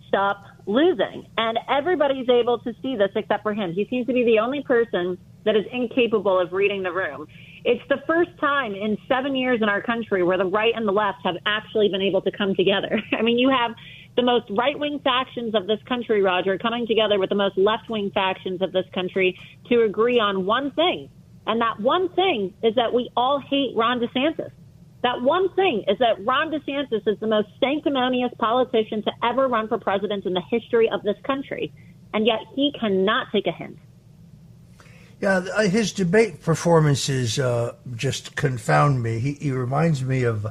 stop 0.08 0.44
losing, 0.66 1.26
and 1.38 1.58
everybody's 1.70 2.28
able 2.30 2.60
to 2.60 2.74
see 2.82 2.96
this 2.96 3.10
except 3.16 3.44
for 3.44 3.54
him. 3.54 3.72
He 3.74 3.88
seems 3.90 4.08
to 4.08 4.14
be 4.14 4.26
the 4.26 4.40
only 4.40 4.64
person 4.64 5.18
that 5.46 5.56
is 5.56 5.64
incapable 5.72 6.40
of 6.40 6.52
reading 6.52 6.84
the 6.84 6.92
room. 6.92 7.26
It's 7.64 7.82
the 7.90 7.98
first 8.06 8.32
time 8.40 8.76
in 8.76 8.98
seven 9.08 9.36
years 9.36 9.60
in 9.62 9.70
our 9.70 9.82
country 9.82 10.24
where 10.24 10.38
the 10.38 10.46
right 10.46 10.74
and 10.76 10.88
the 10.88 10.92
left 10.92 11.20
have 11.24 11.36
actually 11.46 11.88
been 11.90 12.02
able 12.02 12.22
to 12.22 12.32
come 12.32 12.54
together. 12.54 13.02
I 13.18 13.22
mean, 13.22 13.40
you 13.40 13.50
have 13.50 13.72
the 14.18 14.24
most 14.24 14.46
right 14.50 14.78
wing 14.78 15.00
factions 15.04 15.56
of 15.56 15.68
this 15.68 15.80
country, 15.88 16.22
Roger, 16.22 16.58
coming 16.58 16.86
together 16.88 17.20
with 17.20 17.30
the 17.30 17.36
most 17.36 17.58
left 17.58 17.90
wing 17.90 18.12
factions 18.14 18.62
of 18.62 18.74
this 18.74 18.86
country 18.94 19.40
to 19.70 19.84
agree 19.84 20.20
on 20.20 20.46
one 20.46 20.72
thing. 20.72 21.10
And 21.46 21.62
that 21.62 21.80
one 21.80 22.10
thing 22.10 22.54
is 22.62 22.76
that 22.76 22.94
we 22.94 23.10
all 23.16 23.40
hate 23.40 23.74
Ron 23.76 24.02
DeSantis. 24.02 24.52
That 25.04 25.22
one 25.22 25.54
thing 25.54 25.86
is 25.88 26.00
that 26.00 26.26
Ron 26.26 26.52
DeSantis 26.52 27.08
is 27.08 27.20
the 27.20 27.28
most 27.28 27.48
sanctimonious 27.60 28.32
politician 28.40 29.04
to 29.04 29.12
ever 29.24 29.48
run 29.48 29.68
for 29.68 29.78
president 29.78 30.26
in 30.26 30.34
the 30.34 30.42
history 30.50 30.90
of 30.90 31.04
this 31.04 31.16
country. 31.24 31.72
And 32.14 32.26
yet 32.26 32.40
he 32.56 32.74
cannot 32.78 33.28
take 33.32 33.46
a 33.46 33.52
hint. 33.52 33.78
Yeah, 35.22 35.46
uh, 35.56 35.62
his 35.64 35.94
debate 35.94 36.42
performances 36.42 37.40
uh, 37.40 37.76
just 37.96 38.36
confound 38.36 39.02
me. 39.02 39.20
He, 39.20 39.34
he 39.34 39.52
reminds 39.52 40.04
me 40.04 40.24
of 40.24 40.42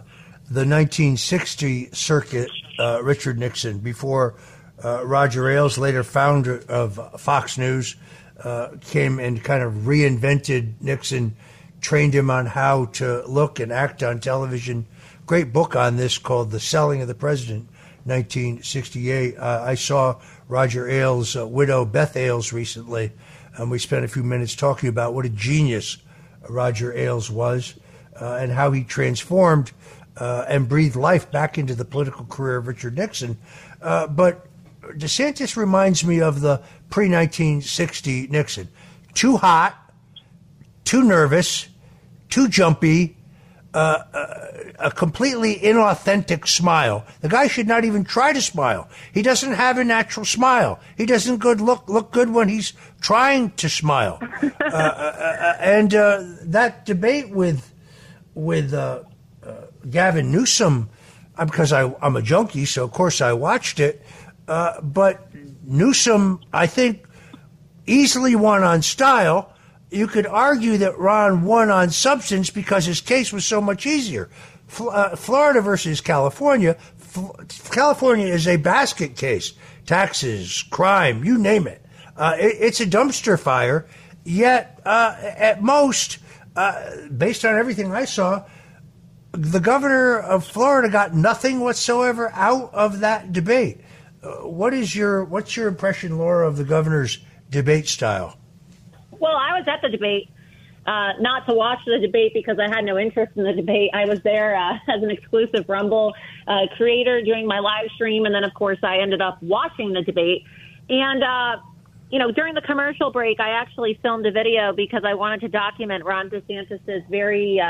the 0.49 0.64
1960 0.64 1.90
circuit 1.92 2.49
uh, 2.78 3.00
Richard 3.02 3.38
Nixon 3.38 3.78
before 3.78 4.37
uh, 4.85 5.06
Roger 5.06 5.49
Ailes, 5.49 5.78
later 5.78 6.02
founder 6.02 6.62
of 6.68 7.21
Fox 7.21 7.56
News, 7.56 7.97
uh, 8.42 8.71
came 8.80 9.18
and 9.18 9.42
kind 9.42 9.62
of 9.62 9.73
reinvented 9.73 10.75
Nixon, 10.80 11.37
trained 11.80 12.14
him 12.14 12.30
on 12.30 12.47
how 12.47 12.87
to 12.87 13.23
look 13.26 13.61
and 13.61 13.73
act 13.73 14.02
on 14.02 14.21
television. 14.21 14.87
Great 15.25 15.52
book 15.52 15.75
on 15.75 15.97
this 15.97 16.18
called 16.18 16.50
The 16.50 16.61
Selling 16.61 17.00
of 17.00 17.09
the 17.09 17.14
President, 17.14 17.68
1968. 18.04 19.37
Uh, 19.38 19.62
I 19.64 19.75
saw 19.75 20.21
Roger 20.49 20.88
Ailes' 20.88 21.37
uh, 21.37 21.47
widow, 21.47 21.85
Beth 21.85 22.16
Ailes, 22.16 22.52
recently, 22.52 23.12
and 23.56 23.71
we 23.71 23.78
spent 23.78 24.04
a 24.04 24.09
few 24.09 24.23
minutes 24.23 24.54
talking 24.54 24.88
about 24.88 25.14
what 25.14 25.25
a 25.25 25.30
genius 25.30 25.99
Roger 26.49 26.92
Ailes 26.92 27.30
was 27.30 27.75
and 28.18 28.50
how 28.52 28.71
he 28.71 28.83
transformed 28.83 29.73
uh, 30.16 30.44
and 30.49 30.68
breathe 30.68 30.96
life 30.96 31.30
back 31.30 31.58
into 31.58 31.75
the 31.75 31.85
political 31.85 32.25
career 32.26 32.56
of 32.56 32.66
Richard 32.66 32.96
Nixon. 32.96 33.38
Uh, 33.82 34.06
but 34.06 34.46
DeSantis 34.82 35.56
reminds 35.56 36.04
me 36.04 36.20
of 36.20 36.40
the 36.40 36.58
pre 36.90 37.04
1960 37.08 38.28
Nixon. 38.28 38.68
Too 39.14 39.37
hot, 39.37 39.75
too 40.85 41.02
nervous, 41.02 41.68
too 42.28 42.49
jumpy, 42.49 43.16
uh, 43.76 44.02
uh, 44.14 44.46
a 44.78 44.90
completely 44.90 45.56
inauthentic 45.56 46.46
smile. 46.49 47.04
The 47.20 47.28
guy 47.28 47.46
should 47.46 47.66
not 47.66 47.85
even 47.85 48.04
try 48.04 48.32
to 48.32 48.40
smile. 48.40 48.88
He 49.12 49.20
doesn't 49.20 49.52
have 49.52 49.76
a 49.76 49.85
natural 49.85 50.25
smile. 50.25 50.80
He 50.96 51.04
doesn't 51.04 51.38
good 51.38 51.61
look 51.61 51.88
look 51.88 52.11
good 52.11 52.30
when 52.30 52.49
he's 52.49 52.73
trying 53.00 53.50
to 53.52 53.68
smile. 53.68 54.20
Uh, 54.66 54.68
uh, 54.68 55.16
uh, 55.18 55.56
and 55.61 55.90
that 55.92 56.85
debate 56.87 57.30
with 57.30 57.73
with 58.35 58.73
Gavin 59.90 60.31
Newsom 60.31 60.88
because 61.38 61.73
I, 61.73 61.93
am 62.02 62.16
a 62.16 62.23
junkie, 62.23 62.64
so 62.64 62.85
of 62.85 62.93
course 62.93 63.21
I 63.21 63.33
watched 63.33 63.78
it. 63.81 64.02
Uh, 64.49 64.81
but 64.81 65.28
Newsom, 65.64 66.40
I 66.52 66.66
think, 66.66 67.05
easily 67.87 68.35
won 68.35 68.62
on 68.62 68.83
style. 68.83 69.52
You 69.90 70.07
could 70.07 70.26
argue 70.26 70.78
that 70.78 70.99
Ron 70.99 71.45
won 71.45 71.71
on 71.71 71.90
substance 71.90 72.50
because 72.50 72.87
his 72.87 73.00
case 73.00 73.33
was 73.33 73.45
so 73.45 73.61
much 73.61 73.87
easier. 73.87 74.31
Uh, 74.81 75.14
Florida 75.14 75.61
versus 75.61 76.00
California. 76.00 76.76
California 77.71 78.26
is 78.26 78.49
a 78.49 78.57
basket 78.57 79.16
case. 79.16 79.52
Taxes, 79.85 80.64
crime, 80.71 81.25
you 81.25 81.38
name 81.38 81.66
it. 81.66 81.85
Uh, 82.16 82.35
it 82.38 82.57
it's 82.61 82.81
a 82.81 82.87
dumpster 82.87 83.38
fire. 83.38 83.87
Yet, 84.25 84.81
uh, 84.85 85.14
at 85.21 85.62
most, 85.62 86.19
uh, 86.57 87.07
based 87.16 87.45
on 87.45 87.55
everything 87.55 87.93
I 87.93 88.07
saw, 88.07 88.45
the 89.37 89.61
governor 89.61 90.19
of 90.19 90.45
Florida 90.45 90.88
got 90.88 91.14
nothing 91.14 91.61
whatsoever 91.61 92.31
out 92.33 92.73
of 92.73 93.00
that 93.00 93.33
debate. 93.33 93.81
Uh, 94.23 94.49
what 94.49 94.73
is 94.73 94.97
your 94.97 95.25
what's 95.25 95.57
your 95.57 95.69
impression, 95.69 96.16
Laura, 96.16 96.49
of 96.49 96.57
the 96.57 96.64
governor's 96.64 97.19
debate 97.50 97.87
style? 97.87 98.38
Well, 99.11 99.37
I 99.37 99.59
was 99.59 99.66
at 99.69 99.83
the 99.83 99.88
debate, 99.88 100.31
uh, 100.87 101.12
not 101.21 101.47
to 101.47 101.55
watch 101.55 101.81
the 101.87 101.99
debate 101.99 102.33
because 102.35 102.59
I 102.59 102.69
had 102.69 102.85
no 102.85 102.99
interest 102.99 103.33
in 103.37 103.45
the 103.45 103.52
debate. 103.52 103.90
I 103.93 104.07
was 104.07 104.21
there 104.25 104.57
uh, 104.57 104.75
as 104.88 105.02
an 105.02 105.11
exclusive 105.11 105.69
Rumble 105.69 106.14
uh, 106.49 106.66
creator 106.76 107.23
doing 107.23 107.47
my 107.47 107.59
live 107.59 107.88
stream, 107.95 108.25
and 108.25 108.35
then 108.35 108.45
of 108.45 108.55
course 108.55 108.78
I 108.83 108.99
ended 108.99 109.21
up 109.21 109.43
watching 109.43 109.93
the 109.93 110.02
debate. 110.02 110.45
And 110.88 111.23
uh, 111.23 111.62
you 112.11 112.19
know, 112.19 112.31
during 112.31 112.55
the 112.55 112.62
commercial 112.62 113.11
break, 113.11 113.38
I 113.38 113.50
actually 113.50 113.99
filmed 114.00 114.25
a 114.26 114.33
video 114.33 114.73
because 114.73 115.02
I 115.05 115.12
wanted 115.12 115.43
to 115.43 115.49
document 115.49 116.05
Ron 116.05 116.31
DeSantis's 116.31 117.02
very 117.11 117.61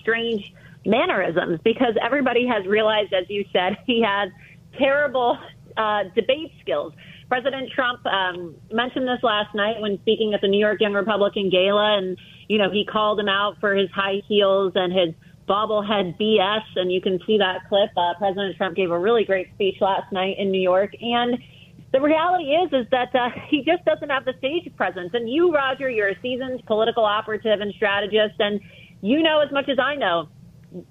strange 0.00 0.52
mannerisms 0.84 1.60
because 1.64 1.94
everybody 2.04 2.46
has 2.46 2.66
realized, 2.66 3.12
as 3.12 3.24
you 3.28 3.44
said, 3.52 3.76
he 3.86 4.02
has 4.06 4.30
terrible 4.78 5.38
uh, 5.76 6.04
debate 6.14 6.52
skills. 6.60 6.92
President 7.28 7.70
Trump 7.74 8.04
um, 8.04 8.54
mentioned 8.70 9.08
this 9.08 9.22
last 9.22 9.54
night 9.54 9.80
when 9.80 9.98
speaking 10.02 10.34
at 10.34 10.42
the 10.42 10.48
New 10.48 10.60
York 10.60 10.80
Young 10.80 10.92
Republican 10.92 11.48
Gala, 11.48 11.96
and 11.96 12.18
you 12.48 12.58
know 12.58 12.70
he 12.70 12.84
called 12.84 13.18
him 13.18 13.28
out 13.28 13.56
for 13.58 13.74
his 13.74 13.90
high 13.90 14.20
heels 14.28 14.72
and 14.74 14.92
his 14.92 15.14
bobblehead 15.48 16.20
BS. 16.20 16.62
And 16.76 16.92
you 16.92 17.00
can 17.00 17.18
see 17.26 17.38
that 17.38 17.68
clip. 17.68 17.90
Uh, 17.96 18.12
President 18.18 18.56
Trump 18.56 18.76
gave 18.76 18.90
a 18.90 18.98
really 18.98 19.24
great 19.24 19.48
speech 19.54 19.76
last 19.80 20.12
night 20.12 20.36
in 20.38 20.50
New 20.50 20.60
York, 20.60 20.92
and 21.00 21.38
the 21.92 22.00
reality 22.00 22.50
is 22.52 22.72
is 22.72 22.86
that 22.90 23.14
uh, 23.14 23.30
he 23.48 23.64
just 23.64 23.84
doesn't 23.84 24.10
have 24.10 24.24
the 24.24 24.34
stage 24.38 24.70
presence. 24.76 25.10
And 25.14 25.28
you, 25.28 25.52
Roger, 25.52 25.88
you're 25.88 26.10
a 26.10 26.20
seasoned 26.20 26.64
political 26.66 27.04
operative 27.04 27.60
and 27.60 27.72
strategist, 27.74 28.34
and 28.38 28.60
you 29.00 29.22
know 29.22 29.40
as 29.40 29.50
much 29.52 29.68
as 29.68 29.78
I 29.78 29.94
know. 29.94 30.28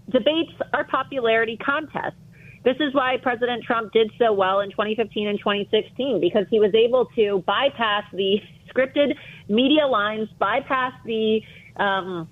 Debates 0.09 0.51
are 0.73 0.83
popularity 0.85 1.57
contests. 1.57 2.19
This 2.63 2.75
is 2.79 2.93
why 2.93 3.17
President 3.21 3.63
Trump 3.63 3.91
did 3.91 4.11
so 4.19 4.33
well 4.33 4.59
in 4.59 4.69
2015 4.69 5.27
and 5.27 5.39
2016 5.39 6.21
because 6.21 6.45
he 6.49 6.59
was 6.59 6.73
able 6.75 7.07
to 7.15 7.43
bypass 7.47 8.03
the 8.13 8.37
scripted 8.69 9.15
media 9.49 9.87
lines, 9.87 10.29
bypass 10.37 10.93
the 11.05 11.41
um, 11.77 12.27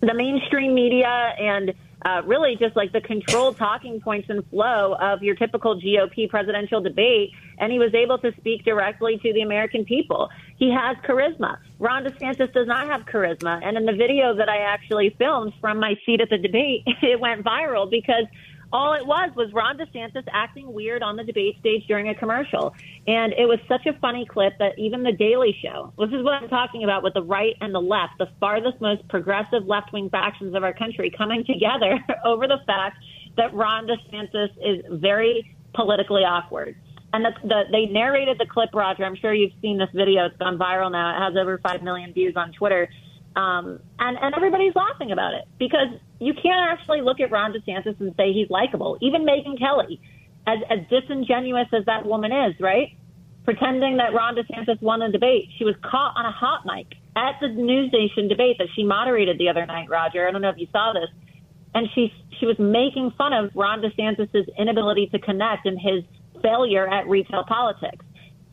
the 0.00 0.14
mainstream 0.14 0.74
media, 0.74 1.34
and 1.38 1.74
uh, 2.04 2.22
really 2.24 2.56
just 2.56 2.76
like 2.76 2.92
the 2.92 3.00
controlled 3.00 3.56
talking 3.56 4.00
points 4.00 4.28
and 4.30 4.46
flow 4.50 4.94
of 5.00 5.22
your 5.22 5.34
typical 5.34 5.80
GOP 5.80 6.28
presidential 6.28 6.80
debate. 6.80 7.30
And 7.58 7.72
he 7.72 7.78
was 7.78 7.92
able 7.94 8.18
to 8.18 8.32
speak 8.38 8.64
directly 8.64 9.18
to 9.18 9.32
the 9.32 9.42
American 9.42 9.84
people. 9.84 10.28
He 10.56 10.70
has 10.70 10.96
charisma. 10.98 11.58
Ron 11.78 12.04
DeSantis 12.04 12.52
does 12.52 12.66
not 12.66 12.86
have 12.86 13.02
charisma. 13.02 13.60
And 13.64 13.76
in 13.76 13.84
the 13.84 13.92
video 13.92 14.34
that 14.36 14.48
I 14.48 14.58
actually 14.58 15.14
filmed 15.18 15.52
from 15.60 15.80
my 15.80 15.96
seat 16.06 16.20
at 16.20 16.30
the 16.30 16.38
debate, 16.38 16.82
it 17.02 17.18
went 17.18 17.44
viral 17.44 17.90
because 17.90 18.24
all 18.72 18.92
it 18.94 19.06
was 19.06 19.30
was 19.34 19.52
Ron 19.52 19.78
DeSantis 19.78 20.24
acting 20.32 20.72
weird 20.72 21.02
on 21.02 21.16
the 21.16 21.24
debate 21.24 21.56
stage 21.60 21.86
during 21.86 22.08
a 22.08 22.14
commercial. 22.14 22.74
And 23.06 23.32
it 23.32 23.46
was 23.46 23.58
such 23.68 23.86
a 23.86 23.98
funny 24.00 24.26
clip 24.26 24.54
that 24.58 24.78
even 24.78 25.02
The 25.02 25.12
Daily 25.12 25.56
Show, 25.62 25.92
this 25.98 26.10
is 26.10 26.22
what 26.22 26.34
I'm 26.34 26.48
talking 26.48 26.84
about 26.84 27.02
with 27.02 27.14
the 27.14 27.22
right 27.22 27.54
and 27.60 27.74
the 27.74 27.80
left, 27.80 28.18
the 28.18 28.28
farthest, 28.40 28.80
most 28.80 29.06
progressive 29.08 29.66
left 29.66 29.92
wing 29.92 30.10
factions 30.10 30.54
of 30.54 30.62
our 30.62 30.74
country 30.74 31.12
coming 31.16 31.44
together 31.44 31.98
over 32.24 32.46
the 32.46 32.58
fact 32.66 32.98
that 33.36 33.54
Ron 33.54 33.86
DeSantis 33.86 34.50
is 34.60 34.84
very 35.00 35.56
politically 35.74 36.22
awkward. 36.22 36.76
And 37.12 37.24
the, 37.24 37.30
the, 37.42 37.62
they 37.72 37.86
narrated 37.86 38.38
the 38.38 38.46
clip, 38.46 38.74
Roger. 38.74 39.04
I'm 39.04 39.16
sure 39.16 39.32
you've 39.32 39.52
seen 39.62 39.78
this 39.78 39.88
video. 39.94 40.26
It's 40.26 40.36
gone 40.36 40.58
viral 40.58 40.92
now. 40.92 41.16
It 41.16 41.30
has 41.30 41.40
over 41.40 41.58
5 41.58 41.82
million 41.82 42.12
views 42.12 42.34
on 42.36 42.52
Twitter. 42.52 42.88
Um, 43.38 43.78
and, 44.00 44.18
and 44.20 44.34
everybody's 44.34 44.74
laughing 44.74 45.12
about 45.12 45.34
it 45.34 45.46
because 45.60 45.94
you 46.18 46.34
can't 46.34 46.72
actually 46.72 47.02
look 47.02 47.20
at 47.20 47.30
Ron 47.30 47.52
DeSantis 47.52 47.94
and 48.00 48.12
say 48.16 48.32
he's 48.32 48.50
likable. 48.50 48.98
Even 49.00 49.24
Megyn 49.24 49.56
Kelly, 49.56 50.00
as, 50.44 50.58
as 50.68 50.80
disingenuous 50.90 51.68
as 51.72 51.84
that 51.86 52.04
woman 52.04 52.32
is, 52.32 52.58
right? 52.58 52.98
Pretending 53.44 53.98
that 53.98 54.12
Ron 54.12 54.34
DeSantis 54.34 54.82
won 54.82 54.98
the 54.98 55.08
debate. 55.12 55.50
She 55.56 55.64
was 55.64 55.76
caught 55.82 56.14
on 56.16 56.26
a 56.26 56.32
hot 56.32 56.66
mic 56.66 56.98
at 57.14 57.38
the 57.40 57.46
NewsNation 57.46 58.28
debate 58.28 58.58
that 58.58 58.66
she 58.74 58.82
moderated 58.82 59.38
the 59.38 59.48
other 59.48 59.64
night, 59.66 59.88
Roger. 59.88 60.26
I 60.26 60.32
don't 60.32 60.42
know 60.42 60.50
if 60.50 60.58
you 60.58 60.66
saw 60.72 60.92
this. 60.92 61.08
And 61.76 61.86
she, 61.94 62.12
she 62.40 62.46
was 62.46 62.58
making 62.58 63.12
fun 63.16 63.32
of 63.32 63.52
Ron 63.54 63.82
DeSantis' 63.82 64.48
inability 64.58 65.10
to 65.12 65.20
connect 65.20 65.64
and 65.64 65.78
his 65.78 66.02
failure 66.42 66.88
at 66.88 67.06
retail 67.06 67.44
politics. 67.46 68.04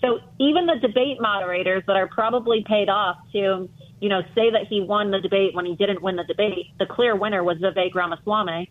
So 0.02 0.20
even 0.40 0.68
the 0.68 0.78
debate 0.80 1.18
moderators 1.20 1.82
that 1.88 1.96
are 1.96 2.08
probably 2.08 2.64
paid 2.68 2.90
off 2.90 3.18
to 3.34 3.68
you 4.06 4.10
know, 4.10 4.22
say 4.36 4.52
that 4.52 4.68
he 4.70 4.82
won 4.82 5.10
the 5.10 5.20
debate 5.20 5.56
when 5.56 5.66
he 5.66 5.76
didn't 5.76 6.00
win 6.00 6.16
the 6.16 6.24
debate. 6.26 6.68
The 6.78 6.86
clear 6.86 7.16
winner 7.16 7.44
was 7.44 7.58
Vivek 7.58 7.96
Ramaswamy. 7.96 8.70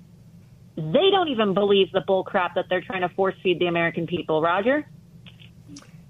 They 0.77 1.11
don't 1.11 1.27
even 1.27 1.55
believe 1.55 1.91
the 1.91 2.03
bull 2.03 2.23
crap 2.23 2.55
that 2.55 2.67
they're 2.71 2.83
trying 2.83 3.01
to 3.01 3.09
force 3.09 3.35
feed 3.43 3.59
the 3.59 3.67
American 3.67 4.07
people. 4.07 4.41
Roger. 4.41 4.89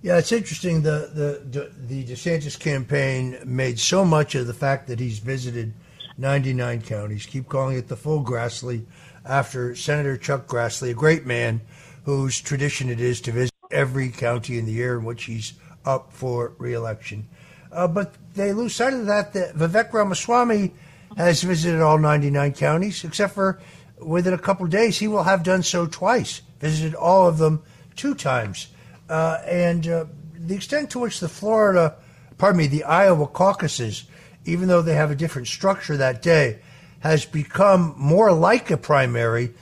Yeah, 0.03 0.19
it's 0.19 0.31
interesting. 0.31 0.83
The 0.83 1.41
the 1.51 1.71
the 1.71 2.05
DeSantis 2.05 2.61
campaign 2.61 3.39
made 3.47 3.79
so 3.81 4.05
much 4.05 4.35
of 4.35 4.47
the 4.47 4.53
fact 4.53 4.89
that 4.89 5.01
he's 5.01 5.21
visited 5.21 5.73
99 6.19 6.83
counties. 6.83 7.25
Keep 7.25 7.49
calling 7.49 7.79
it 7.79 7.89
the 7.89 7.97
full 7.97 8.23
Grassley 8.23 8.85
after 9.25 9.75
Senator 9.75 10.19
Chuck 10.19 10.47
Grassley, 10.47 10.91
a 10.91 10.95
great 10.95 11.25
man 11.25 11.63
whose 12.05 12.43
tradition 12.43 12.91
it 12.91 13.01
is 13.01 13.23
to 13.23 13.33
visit 13.33 13.55
every 13.71 14.11
county 14.11 14.59
in 14.59 14.67
the 14.67 14.73
year 14.73 14.99
in 14.99 15.05
which 15.07 15.25
he's 15.25 15.55
up 15.87 16.13
for 16.13 16.53
reelection. 16.59 17.27
Uh, 17.75 17.89
but 17.89 18.15
they 18.35 18.53
lose 18.53 18.75
sight 18.75 18.95
of 18.95 19.07
that. 19.07 19.33
That 19.33 19.55
Vivek 19.55 19.93
Ramaswamy 19.93 20.73
has 21.17 21.43
visited 21.43 21.81
all 21.81 21.99
99 21.99 22.53
counties, 22.53 23.05
except 23.05 23.35
for 23.35 23.61
within 23.99 24.33
a 24.33 24.39
couple 24.39 24.67
days, 24.67 24.99
he 24.99 25.09
will 25.09 25.25
have 25.25 25.43
done 25.43 25.63
so 25.63 25.87
twice, 25.87 26.43
visited 26.61 26.95
all 26.95 27.27
of 27.27 27.39
them 27.39 27.63
two 27.97 28.15
times. 28.15 28.69
Uh, 29.09 29.39
and 29.47 29.87
uh, 29.89 30.05
the 30.35 30.55
extent 30.55 30.91
to 30.91 30.99
which 30.99 31.21
the 31.21 31.29
Florida, 31.29 31.97
pardon 32.39 32.59
me, 32.59 32.67
the 32.67 32.85
Iowa 32.85 33.27
caucuses, 33.27 34.05
even 34.45 34.69
though 34.69 34.83
they 34.83 34.95
have 34.95 35.11
a 35.11 35.17
different 35.17 35.49
structure 35.49 35.97
that 35.97 36.23
day, 36.23 36.59
has 37.01 37.25
become 37.25 37.95
more 37.97 38.33
like 38.33 38.71
a 38.71 38.77
primary 38.77 39.53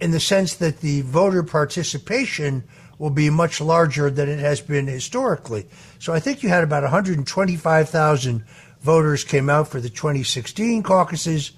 in 0.00 0.10
the 0.10 0.20
sense 0.20 0.54
that 0.54 0.80
the 0.80 1.00
voter 1.02 1.42
participation 1.42 2.64
will 2.98 3.10
be 3.10 3.30
much 3.30 3.60
larger 3.60 4.10
than 4.10 4.28
it 4.28 4.38
has 4.38 4.60
been 4.60 4.86
historically. 4.86 5.66
So 5.98 6.12
I 6.12 6.20
think 6.20 6.42
you 6.42 6.48
had 6.48 6.64
about 6.64 6.82
125,000 6.82 8.44
voters 8.80 9.24
came 9.24 9.50
out 9.50 9.68
for 9.68 9.80
the 9.80 9.88
2016 9.88 10.82
caucuses. 10.82 11.52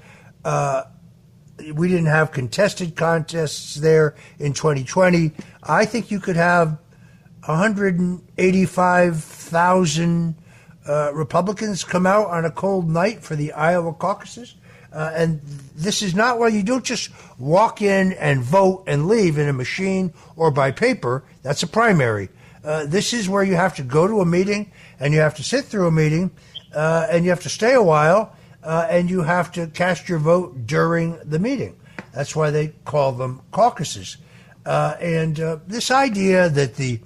Uh, 0.44 0.84
we 1.74 1.88
didn't 1.88 2.06
have 2.06 2.32
contested 2.32 2.96
contests 2.96 3.74
there 3.74 4.14
in 4.38 4.52
2020. 4.52 5.32
I 5.62 5.84
think 5.84 6.10
you 6.10 6.20
could 6.20 6.36
have 6.36 6.78
185,000 7.44 10.34
uh, 10.88 11.12
Republicans 11.12 11.84
come 11.84 12.06
out 12.06 12.28
on 12.28 12.44
a 12.44 12.50
cold 12.50 12.88
night 12.88 13.22
for 13.22 13.34
the 13.34 13.52
Iowa 13.52 13.92
caucuses. 13.92 14.54
Uh, 14.92 15.12
and 15.14 15.40
this 15.74 16.02
is 16.02 16.14
not 16.14 16.38
where 16.38 16.48
you 16.48 16.62
don't 16.62 16.84
just 16.84 17.10
walk 17.38 17.82
in 17.82 18.12
and 18.14 18.42
vote 18.42 18.84
and 18.86 19.08
leave 19.08 19.38
in 19.38 19.48
a 19.48 19.52
machine 19.52 20.12
or 20.36 20.50
by 20.50 20.70
paper. 20.70 21.24
That's 21.42 21.62
a 21.62 21.66
primary. 21.66 22.28
Uh, 22.64 22.86
this 22.86 23.12
is 23.12 23.28
where 23.28 23.44
you 23.44 23.54
have 23.54 23.76
to 23.76 23.82
go 23.82 24.06
to 24.06 24.20
a 24.20 24.26
meeting 24.26 24.72
and 24.98 25.14
you 25.14 25.20
have 25.20 25.36
to 25.36 25.44
sit 25.44 25.66
through 25.66 25.86
a 25.86 25.92
meeting 25.92 26.30
uh, 26.74 27.06
and 27.10 27.24
you 27.24 27.30
have 27.30 27.42
to 27.42 27.48
stay 27.48 27.74
a 27.74 27.82
while 27.82 28.34
uh, 28.62 28.86
and 28.90 29.08
you 29.08 29.22
have 29.22 29.52
to 29.52 29.66
cast 29.68 30.08
your 30.08 30.18
vote 30.18 30.66
during 30.66 31.18
the 31.24 31.38
meeting. 31.38 31.76
That's 32.12 32.34
why 32.34 32.50
they 32.50 32.68
call 32.84 33.12
them 33.12 33.40
caucuses. 33.52 34.16
Uh, 34.64 34.96
and 35.00 35.38
uh, 35.38 35.58
this 35.66 35.90
idea 35.90 36.48
that 36.48 36.74
the 36.74 36.98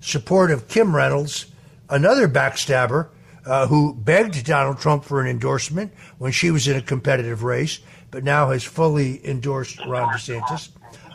support 0.00 0.50
of 0.50 0.66
Kim 0.68 0.94
Reynolds, 0.94 1.46
another 1.88 2.28
backstabber, 2.28 3.08
uh, 3.46 3.66
who 3.66 3.94
begged 3.94 4.44
Donald 4.44 4.78
Trump 4.78 5.04
for 5.04 5.20
an 5.20 5.26
endorsement 5.26 5.92
when 6.18 6.32
she 6.32 6.50
was 6.50 6.66
in 6.68 6.76
a 6.76 6.82
competitive 6.82 7.42
race, 7.42 7.80
but 8.10 8.24
now 8.24 8.50
has 8.50 8.64
fully 8.64 9.26
endorsed 9.26 9.78
Ron 9.86 10.12
DeSantis, 10.14 10.70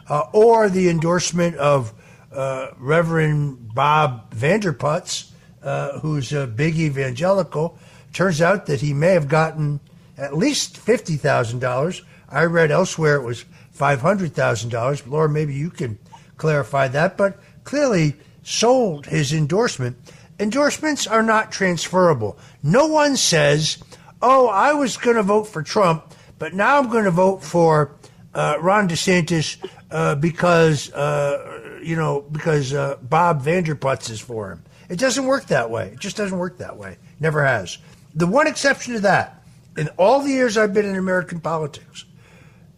uh, 0.09 0.23
or 0.33 0.69
the 0.69 0.89
endorsement 0.89 1.55
of 1.57 1.93
uh, 2.31 2.67
Reverend 2.77 3.73
Bob 3.73 4.33
Vander 4.33 4.73
Putz, 4.73 5.31
uh, 5.63 5.99
who's 5.99 6.31
a 6.33 6.45
big 6.45 6.77
evangelical. 6.77 7.77
Turns 8.13 8.41
out 8.41 8.65
that 8.67 8.81
he 8.81 8.93
may 8.93 9.13
have 9.13 9.27
gotten 9.27 9.79
at 10.17 10.35
least 10.35 10.77
fifty 10.77 11.15
thousand 11.15 11.59
dollars. 11.59 12.01
I 12.29 12.43
read 12.43 12.71
elsewhere 12.71 13.15
it 13.15 13.23
was 13.23 13.45
five 13.71 14.01
hundred 14.01 14.33
thousand 14.33 14.69
dollars. 14.69 15.05
Laura, 15.07 15.29
maybe 15.29 15.53
you 15.53 15.69
can 15.69 15.97
clarify 16.37 16.87
that, 16.89 17.17
but 17.17 17.39
clearly 17.63 18.15
sold 18.43 19.05
his 19.05 19.33
endorsement 19.33 19.97
endorsements 20.39 21.05
are 21.05 21.23
not 21.23 21.51
transferable. 21.51 22.37
No 22.63 22.87
one 22.87 23.17
says, 23.17 23.77
oh, 24.21 24.47
I 24.47 24.73
was 24.73 24.97
going 24.97 25.17
to 25.17 25.23
vote 25.23 25.45
for 25.45 25.61
Trump, 25.61 26.13
but 26.37 26.53
now 26.53 26.79
I'm 26.79 26.89
going 26.89 27.03
to 27.03 27.11
vote 27.11 27.43
for 27.43 27.95
uh, 28.33 28.57
Ron 28.59 28.87
DeSantis 28.87 29.57
uh, 29.91 30.15
because, 30.15 30.91
uh, 30.93 31.79
you 31.83 31.95
know, 31.95 32.21
because 32.21 32.73
uh, 32.73 32.97
Bob 33.01 33.41
Vander 33.41 33.75
Putz 33.75 34.09
is 34.09 34.19
for 34.19 34.51
him. 34.51 34.63
It 34.87 34.97
doesn't 34.97 35.25
work 35.25 35.47
that 35.47 35.69
way. 35.69 35.89
It 35.89 35.99
just 35.99 36.17
doesn't 36.17 36.37
work 36.37 36.57
that 36.57 36.77
way. 36.77 36.97
Never 37.19 37.45
has. 37.45 37.77
The 38.15 38.27
one 38.27 38.47
exception 38.47 38.93
to 38.93 38.99
that, 39.01 39.43
in 39.77 39.87
all 39.97 40.21
the 40.21 40.31
years 40.31 40.57
I've 40.57 40.73
been 40.73 40.85
in 40.85 40.95
American 40.95 41.39
politics, 41.39 42.05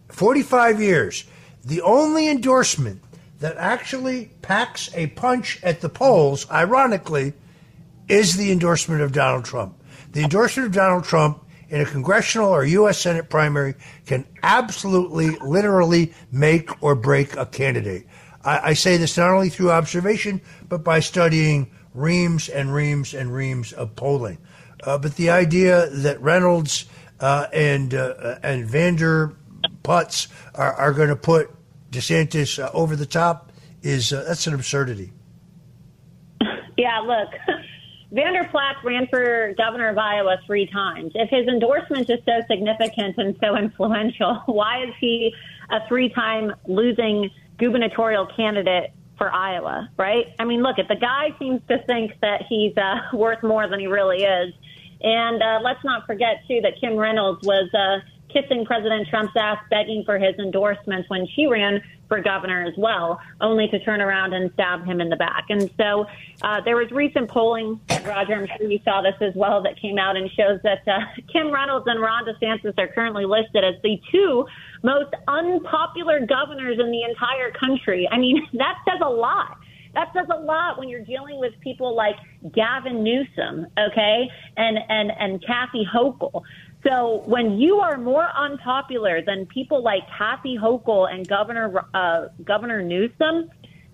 45 0.08 0.80
years, 0.80 1.24
the 1.64 1.80
only 1.80 2.28
endorsement 2.28 3.02
that 3.40 3.56
actually 3.56 4.30
packs 4.42 4.90
a 4.94 5.06
punch 5.08 5.58
at 5.62 5.80
the 5.80 5.88
polls, 5.88 6.48
ironically, 6.50 7.32
is 8.12 8.36
the 8.36 8.52
endorsement 8.52 9.00
of 9.00 9.12
Donald 9.12 9.44
Trump. 9.44 9.82
The 10.12 10.22
endorsement 10.22 10.66
of 10.66 10.74
Donald 10.74 11.04
Trump 11.04 11.42
in 11.70 11.80
a 11.80 11.86
congressional 11.86 12.50
or 12.50 12.62
U.S. 12.62 13.00
Senate 13.00 13.30
primary 13.30 13.74
can 14.04 14.26
absolutely, 14.42 15.30
literally 15.38 16.12
make 16.30 16.82
or 16.82 16.94
break 16.94 17.34
a 17.36 17.46
candidate. 17.46 18.06
I, 18.44 18.58
I 18.58 18.72
say 18.74 18.98
this 18.98 19.16
not 19.16 19.30
only 19.30 19.48
through 19.48 19.70
observation, 19.70 20.42
but 20.68 20.84
by 20.84 21.00
studying 21.00 21.70
reams 21.94 22.50
and 22.50 22.74
reams 22.74 23.14
and 23.14 23.32
reams 23.32 23.72
of 23.72 23.96
polling. 23.96 24.36
Uh, 24.84 24.98
but 24.98 25.16
the 25.16 25.30
idea 25.30 25.88
that 25.88 26.20
Reynolds 26.20 26.84
uh, 27.18 27.46
and 27.52 27.94
uh, 27.94 28.40
and 28.42 28.66
Vander 28.66 29.34
Putz 29.84 30.28
are, 30.54 30.74
are 30.74 30.92
going 30.92 31.08
to 31.08 31.16
put 31.16 31.50
DeSantis 31.90 32.62
uh, 32.62 32.70
over 32.74 32.94
the 32.94 33.06
top 33.06 33.52
is 33.82 34.12
uh, 34.12 34.24
that's 34.26 34.46
an 34.46 34.52
absurdity. 34.52 35.12
Yeah, 36.76 36.98
look, 37.00 37.28
Vander 38.12 38.44
Plaats 38.50 38.84
ran 38.84 39.06
for 39.06 39.54
governor 39.56 39.88
of 39.88 39.96
Iowa 39.96 40.36
three 40.46 40.66
times. 40.66 41.12
If 41.14 41.30
his 41.30 41.46
endorsement 41.48 42.10
is 42.10 42.18
so 42.26 42.42
significant 42.48 43.16
and 43.16 43.34
so 43.42 43.56
influential, 43.56 44.42
why 44.46 44.84
is 44.84 44.94
he 45.00 45.34
a 45.70 45.86
three-time 45.88 46.52
losing 46.66 47.30
gubernatorial 47.58 48.26
candidate 48.36 48.92
for 49.16 49.32
Iowa? 49.32 49.88
Right? 49.96 50.26
I 50.38 50.44
mean, 50.44 50.62
look, 50.62 50.78
if 50.78 50.88
the 50.88 50.96
guy 50.96 51.34
seems 51.38 51.62
to 51.68 51.82
think 51.86 52.12
that 52.20 52.42
he's 52.48 52.76
uh, 52.76 52.96
worth 53.16 53.42
more 53.42 53.66
than 53.66 53.80
he 53.80 53.86
really 53.86 54.24
is. 54.24 54.52
And 55.00 55.42
uh, 55.42 55.58
let's 55.64 55.82
not 55.82 56.06
forget, 56.06 56.44
too, 56.46 56.60
that 56.60 56.74
Kim 56.80 56.96
Reynolds 56.96 57.44
was 57.44 57.68
uh, 57.74 58.06
kissing 58.32 58.64
President 58.64 59.08
Trump's 59.08 59.32
ass, 59.36 59.58
begging 59.70 60.04
for 60.04 60.18
his 60.18 60.36
endorsements 60.38 61.08
when 61.08 61.26
she 61.34 61.46
ran 61.46 61.82
for 62.12 62.20
governor 62.20 62.62
as 62.62 62.74
well, 62.76 63.18
only 63.40 63.68
to 63.68 63.78
turn 63.78 64.02
around 64.02 64.34
and 64.34 64.52
stab 64.52 64.84
him 64.84 65.00
in 65.00 65.08
the 65.08 65.16
back. 65.16 65.46
And 65.48 65.70
so 65.78 66.04
uh, 66.42 66.60
there 66.62 66.76
was 66.76 66.90
recent 66.90 67.30
polling, 67.30 67.80
Roger, 68.04 68.34
I'm 68.34 68.46
sure 68.58 68.68
you 68.68 68.80
saw 68.84 69.00
this 69.00 69.14
as 69.22 69.34
well, 69.34 69.62
that 69.62 69.80
came 69.80 69.96
out 69.96 70.14
and 70.14 70.30
shows 70.30 70.60
that 70.62 70.86
uh, 70.86 70.98
Kim 71.32 71.50
Reynolds 71.50 71.86
and 71.88 72.02
Ron 72.02 72.26
DeSantis 72.26 72.76
are 72.76 72.88
currently 72.88 73.24
listed 73.24 73.64
as 73.64 73.80
the 73.82 73.98
two 74.12 74.44
most 74.82 75.14
unpopular 75.26 76.20
governors 76.26 76.76
in 76.78 76.90
the 76.90 77.02
entire 77.08 77.50
country. 77.52 78.06
I 78.12 78.18
mean, 78.18 78.46
that 78.58 78.76
says 78.84 79.00
a 79.02 79.08
lot. 79.08 79.56
That 79.94 80.08
says 80.14 80.26
a 80.30 80.38
lot 80.38 80.78
when 80.78 80.90
you're 80.90 81.04
dealing 81.04 81.40
with 81.40 81.52
people 81.60 81.96
like 81.96 82.16
Gavin 82.54 83.02
Newsom, 83.02 83.66
okay, 83.78 84.28
and 84.56 84.78
and 84.88 85.12
and 85.18 85.44
Kathy 85.46 85.84
Hochul. 85.84 86.42
So 86.84 87.22
when 87.26 87.58
you 87.58 87.76
are 87.76 87.96
more 87.96 88.28
unpopular 88.36 89.22
than 89.22 89.46
people 89.46 89.82
like 89.82 90.02
Kathy 90.18 90.58
Hochul 90.58 91.12
and 91.12 91.26
Governor 91.26 91.86
uh, 91.94 92.28
Governor 92.44 92.82
Newsom, 92.82 93.50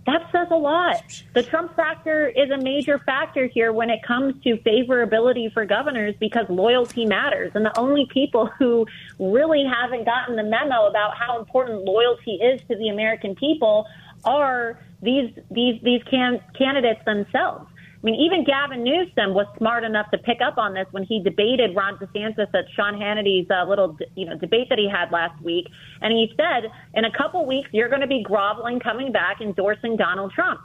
that 0.07 0.27
says 0.33 0.49
a 0.51 0.57
lot. 0.57 1.03
The 1.35 1.43
Trump 1.43 1.77
factor 1.77 2.29
is 2.29 2.51
a 2.51 2.57
major 2.57 2.99
factor 3.01 3.47
here 3.47 3.75
when 3.75 3.91
it 3.91 4.03
comes 4.03 4.43
to 4.43 4.57
favorability 4.59 5.53
for 5.53 5.67
governors 5.67 6.15
because 6.19 6.47
loyalty 6.49 7.05
matters. 7.05 7.53
And 7.55 7.63
the 7.67 7.79
only 7.79 8.07
people 8.07 8.47
who 8.59 8.87
really 9.19 9.65
haven't 9.71 10.07
gotten 10.07 10.37
the 10.37 10.45
memo 10.45 10.87
about 10.87 11.15
how 11.15 11.39
important 11.39 11.85
loyalty 11.85 12.37
is 12.37 12.61
to 12.69 12.77
the 12.77 12.89
American 12.89 13.35
people 13.35 13.87
are 14.25 14.81
these 15.03 15.31
these 15.51 15.81
these 15.83 16.03
can, 16.11 16.41
candidates 16.57 17.05
themselves. 17.05 17.68
I 18.01 18.07
mean, 18.07 18.15
even 18.15 18.45
Gavin 18.45 18.85
Newsom 18.85 19.35
was 19.35 19.47
smart 19.59 19.83
enough 19.83 20.09
to 20.13 20.19
pick 20.19 20.39
up 20.41 20.57
on 20.57 20.73
this 20.73 20.87
when 20.93 21.03
he 21.03 21.21
debated 21.21 21.75
Ron 21.75 21.99
DeSantis 21.99 22.47
at 22.55 22.65
Sean 22.77 22.97
Hannity's 22.97 23.47
uh, 23.51 23.69
little, 23.69 23.99
you 24.15 24.25
know, 24.25 24.39
debate 24.39 24.69
that 24.69 24.79
he 24.79 24.89
had 24.89 25.11
last 25.11 25.43
week, 25.43 25.67
and 26.01 26.13
he 26.13 26.33
said, 26.37 26.71
in 26.95 27.05
a 27.05 27.11
couple 27.11 27.45
weeks, 27.45 27.69
you're 27.73 27.89
going 27.89 28.01
to 28.01 28.07
be 28.07 28.23
groveling, 28.23 28.79
coming 28.79 29.11
back, 29.11 29.41
endorsing 29.41 29.97
Donald 29.97 30.33
Trump, 30.33 30.61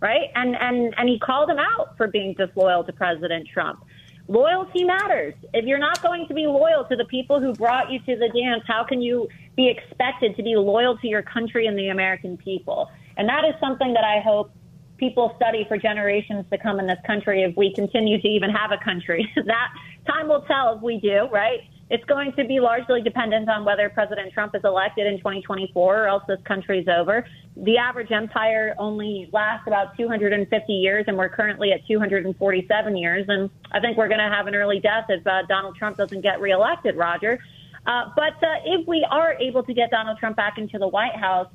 right? 0.00 0.30
And 0.34 0.56
and 0.56 0.92
and 0.98 1.08
he 1.08 1.20
called 1.20 1.48
him 1.48 1.58
out 1.58 1.96
for 1.96 2.08
being 2.08 2.34
disloyal 2.34 2.82
to 2.82 2.92
President 2.92 3.46
Trump. 3.54 3.84
Loyalty 4.26 4.82
matters. 4.82 5.34
If 5.52 5.66
you're 5.66 5.78
not 5.78 6.02
going 6.02 6.26
to 6.26 6.34
be 6.34 6.46
loyal 6.46 6.84
to 6.88 6.96
the 6.96 7.04
people 7.04 7.40
who 7.40 7.52
brought 7.52 7.92
you 7.92 8.00
to 8.00 8.16
the 8.16 8.30
dance, 8.34 8.64
how 8.66 8.82
can 8.82 9.00
you 9.00 9.28
be 9.54 9.68
expected 9.68 10.34
to 10.36 10.42
be 10.42 10.56
loyal 10.56 10.96
to 10.98 11.06
your 11.06 11.22
country 11.22 11.66
and 11.66 11.78
the 11.78 11.88
American 11.88 12.36
people? 12.36 12.90
And 13.16 13.28
that 13.28 13.44
is 13.44 13.54
something 13.60 13.92
that 13.92 14.02
I 14.02 14.20
hope 14.20 14.50
people 15.04 15.34
study 15.36 15.66
for 15.68 15.76
generations 15.76 16.46
to 16.50 16.56
come 16.56 16.80
in 16.80 16.86
this 16.86 16.98
country 17.06 17.42
if 17.42 17.54
we 17.56 17.74
continue 17.74 18.18
to 18.20 18.28
even 18.28 18.48
have 18.48 18.70
a 18.72 18.82
country. 18.82 19.30
that 19.46 19.68
time 20.06 20.28
will 20.28 20.42
tell 20.42 20.76
if 20.76 20.82
we 20.82 20.98
do, 20.98 21.28
right? 21.30 21.60
It's 21.90 22.04
going 22.06 22.32
to 22.38 22.44
be 22.46 22.58
largely 22.60 23.02
dependent 23.02 23.50
on 23.50 23.66
whether 23.66 23.90
President 23.90 24.32
Trump 24.32 24.54
is 24.54 24.62
elected 24.64 25.06
in 25.06 25.18
2024 25.18 26.04
or 26.04 26.06
else 26.08 26.22
this 26.26 26.38
country's 26.46 26.88
over. 26.88 27.26
The 27.56 27.76
average 27.76 28.10
empire 28.10 28.74
only 28.78 29.28
lasts 29.30 29.66
about 29.66 29.94
250 29.98 30.72
years, 30.72 31.04
and 31.06 31.18
we're 31.18 31.28
currently 31.28 31.72
at 31.72 31.86
247 31.86 32.96
years. 32.96 33.26
And 33.28 33.50
I 33.72 33.80
think 33.80 33.98
we're 33.98 34.08
going 34.08 34.24
to 34.26 34.34
have 34.34 34.46
an 34.46 34.54
early 34.54 34.80
death 34.80 35.04
if 35.10 35.26
uh, 35.26 35.42
Donald 35.46 35.76
Trump 35.76 35.98
doesn't 35.98 36.22
get 36.22 36.40
reelected, 36.40 36.96
Roger. 36.96 37.38
Uh, 37.86 38.04
but 38.16 38.42
uh, 38.42 38.64
if 38.64 38.88
we 38.88 39.06
are 39.10 39.34
able 39.34 39.62
to 39.64 39.74
get 39.74 39.90
Donald 39.90 40.16
Trump 40.16 40.36
back 40.36 40.56
into 40.56 40.78
the 40.78 40.88
White 40.88 41.14
House, 41.16 41.48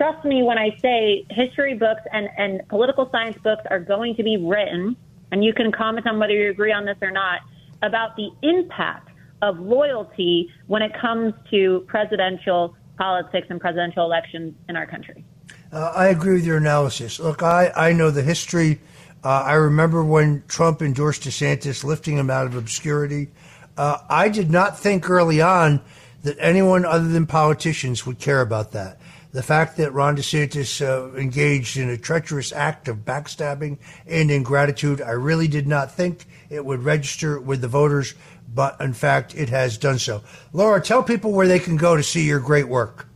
trust 0.00 0.24
me 0.24 0.42
when 0.42 0.56
I 0.56 0.74
say 0.80 1.26
history 1.28 1.74
books 1.74 2.00
and, 2.10 2.30
and 2.38 2.66
political 2.68 3.10
science 3.12 3.36
books 3.44 3.60
are 3.68 3.78
going 3.78 4.16
to 4.16 4.22
be 4.22 4.38
written, 4.38 4.96
and 5.30 5.44
you 5.44 5.52
can 5.52 5.70
comment 5.70 6.06
on 6.06 6.18
whether 6.18 6.32
you 6.32 6.50
agree 6.50 6.72
on 6.72 6.86
this 6.86 6.96
or 7.02 7.10
not, 7.10 7.40
about 7.82 8.16
the 8.16 8.30
impact 8.40 9.10
of 9.42 9.60
loyalty 9.60 10.48
when 10.68 10.80
it 10.80 10.90
comes 10.98 11.34
to 11.50 11.84
presidential 11.86 12.74
politics 12.96 13.48
and 13.50 13.60
presidential 13.60 14.06
elections 14.06 14.54
in 14.70 14.76
our 14.76 14.86
country. 14.86 15.22
Uh, 15.70 15.92
I 15.94 16.06
agree 16.06 16.36
with 16.36 16.46
your 16.46 16.56
analysis. 16.56 17.20
Look, 17.20 17.42
I, 17.42 17.70
I 17.76 17.92
know 17.92 18.10
the 18.10 18.22
history. 18.22 18.80
Uh, 19.22 19.42
I 19.44 19.52
remember 19.52 20.02
when 20.02 20.44
Trump 20.48 20.80
endorsed 20.80 21.24
DeSantis, 21.24 21.84
lifting 21.84 22.16
him 22.16 22.30
out 22.30 22.46
of 22.46 22.56
obscurity. 22.56 23.28
Uh, 23.76 23.98
I 24.08 24.30
did 24.30 24.50
not 24.50 24.78
think 24.78 25.10
early 25.10 25.42
on 25.42 25.82
that 26.22 26.38
anyone 26.40 26.86
other 26.86 27.08
than 27.08 27.26
politicians 27.26 28.06
would 28.06 28.18
care 28.18 28.40
about 28.40 28.72
that 28.72 28.98
the 29.32 29.42
fact 29.42 29.76
that 29.76 29.92
Ron 29.92 30.16
DeSantis 30.16 30.80
uh, 30.84 31.16
engaged 31.16 31.76
in 31.76 31.88
a 31.88 31.96
treacherous 31.96 32.52
act 32.52 32.88
of 32.88 32.98
backstabbing 32.98 33.78
and 34.06 34.30
ingratitude, 34.30 35.00
I 35.00 35.12
really 35.12 35.46
did 35.46 35.68
not 35.68 35.92
think 35.92 36.26
it 36.48 36.64
would 36.64 36.82
register 36.82 37.40
with 37.40 37.60
the 37.60 37.68
voters, 37.68 38.14
but 38.52 38.80
in 38.80 38.92
fact, 38.92 39.34
it 39.36 39.48
has 39.50 39.78
done 39.78 39.98
so. 39.98 40.22
Laura, 40.52 40.80
tell 40.80 41.02
people 41.02 41.32
where 41.32 41.46
they 41.46 41.60
can 41.60 41.76
go 41.76 41.96
to 41.96 42.02
see 42.02 42.26
your 42.26 42.40
great 42.40 42.68
work. 42.68 43.06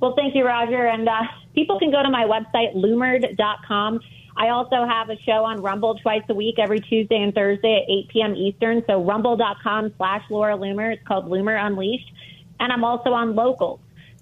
Well, 0.00 0.14
thank 0.14 0.34
you, 0.34 0.44
Roger. 0.44 0.86
And 0.86 1.08
uh, 1.08 1.22
people 1.54 1.78
can 1.78 1.90
go 1.90 2.02
to 2.02 2.10
my 2.10 2.24
website, 2.24 2.74
loomered.com. 2.74 4.00
I 4.36 4.48
also 4.48 4.86
have 4.86 5.10
a 5.10 5.16
show 5.22 5.44
on 5.44 5.60
Rumble 5.60 5.96
twice 5.96 6.22
a 6.28 6.34
week, 6.34 6.58
every 6.58 6.80
Tuesday 6.80 7.22
and 7.22 7.34
Thursday 7.34 7.82
at 7.82 7.90
8 7.90 8.08
p.m. 8.08 8.34
Eastern. 8.34 8.82
So 8.86 9.02
rumble.com 9.02 9.92
slash 9.96 10.22
Laura 10.30 10.56
Loomer. 10.56 10.94
It's 10.94 11.06
called 11.06 11.26
Loomer 11.26 11.62
Unleashed. 11.62 12.10
And 12.58 12.72
I'm 12.72 12.84
also 12.84 13.10
on 13.10 13.34
Locals. 13.34 13.80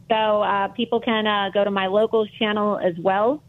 So 0.08 0.42
uh, 0.42 0.68
people 0.68 1.00
can 1.00 1.26
uh, 1.26 1.50
go 1.52 1.64
to 1.64 1.70
my 1.70 1.86
locals 1.86 2.28
channel 2.38 2.78
as 2.78 2.94
well, 2.98 3.42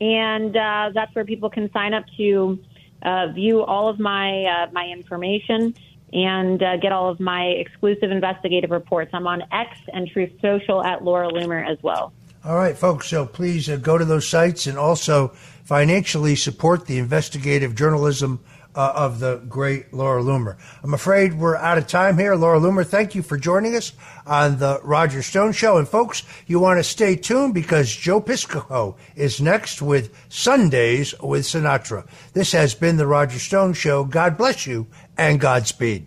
and 0.00 0.56
uh, 0.56 0.90
that's 0.94 1.14
where 1.14 1.24
people 1.24 1.48
can 1.48 1.70
sign 1.72 1.94
up 1.94 2.04
to 2.18 2.58
uh, 3.02 3.28
view 3.28 3.62
all 3.62 3.88
of 3.88 3.98
my 3.98 4.44
uh, 4.44 4.70
my 4.72 4.86
information 4.88 5.74
and 6.12 6.62
uh, 6.62 6.76
get 6.76 6.92
all 6.92 7.10
of 7.10 7.18
my 7.18 7.44
exclusive 7.46 8.10
investigative 8.10 8.70
reports. 8.70 9.10
I'm 9.12 9.26
on 9.26 9.42
X 9.52 9.76
and 9.92 10.08
Truth 10.08 10.32
Social 10.40 10.82
at 10.84 11.02
Laura 11.02 11.28
Loomer 11.28 11.66
as 11.68 11.78
well. 11.82 12.12
All 12.44 12.56
right, 12.56 12.76
folks. 12.76 13.08
So 13.08 13.26
please 13.26 13.68
go 13.68 13.98
to 13.98 14.04
those 14.04 14.28
sites 14.28 14.66
and 14.66 14.78
also 14.78 15.28
financially 15.64 16.36
support 16.36 16.86
the 16.86 16.98
investigative 16.98 17.74
journalism 17.74 18.40
uh, 18.76 18.92
of 18.94 19.18
the 19.18 19.38
great 19.48 19.92
Laura 19.92 20.22
Loomer. 20.22 20.56
I'm 20.82 20.94
afraid 20.94 21.34
we're 21.34 21.56
out 21.56 21.78
of 21.78 21.86
time 21.86 22.18
here. 22.18 22.36
Laura 22.36 22.60
Loomer, 22.60 22.86
thank 22.86 23.14
you 23.14 23.22
for 23.22 23.36
joining 23.36 23.74
us 23.74 23.92
on 24.26 24.58
the 24.58 24.80
Roger 24.84 25.22
Stone 25.22 25.52
Show. 25.52 25.78
And 25.78 25.88
folks, 25.88 26.22
you 26.46 26.60
want 26.60 26.78
to 26.78 26.84
stay 26.84 27.16
tuned 27.16 27.54
because 27.54 27.94
Joe 27.94 28.20
Piscopo 28.20 28.96
is 29.16 29.40
next 29.40 29.80
with 29.80 30.14
Sundays 30.28 31.14
with 31.20 31.44
Sinatra. 31.44 32.06
This 32.34 32.52
has 32.52 32.74
been 32.74 32.96
the 32.96 33.06
Roger 33.06 33.38
Stone 33.38 33.72
Show. 33.72 34.04
God 34.04 34.36
bless 34.36 34.66
you 34.66 34.86
and 35.16 35.40
Godspeed. 35.40 36.06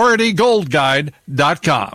PriorityGoldGuide.com. 0.00 1.92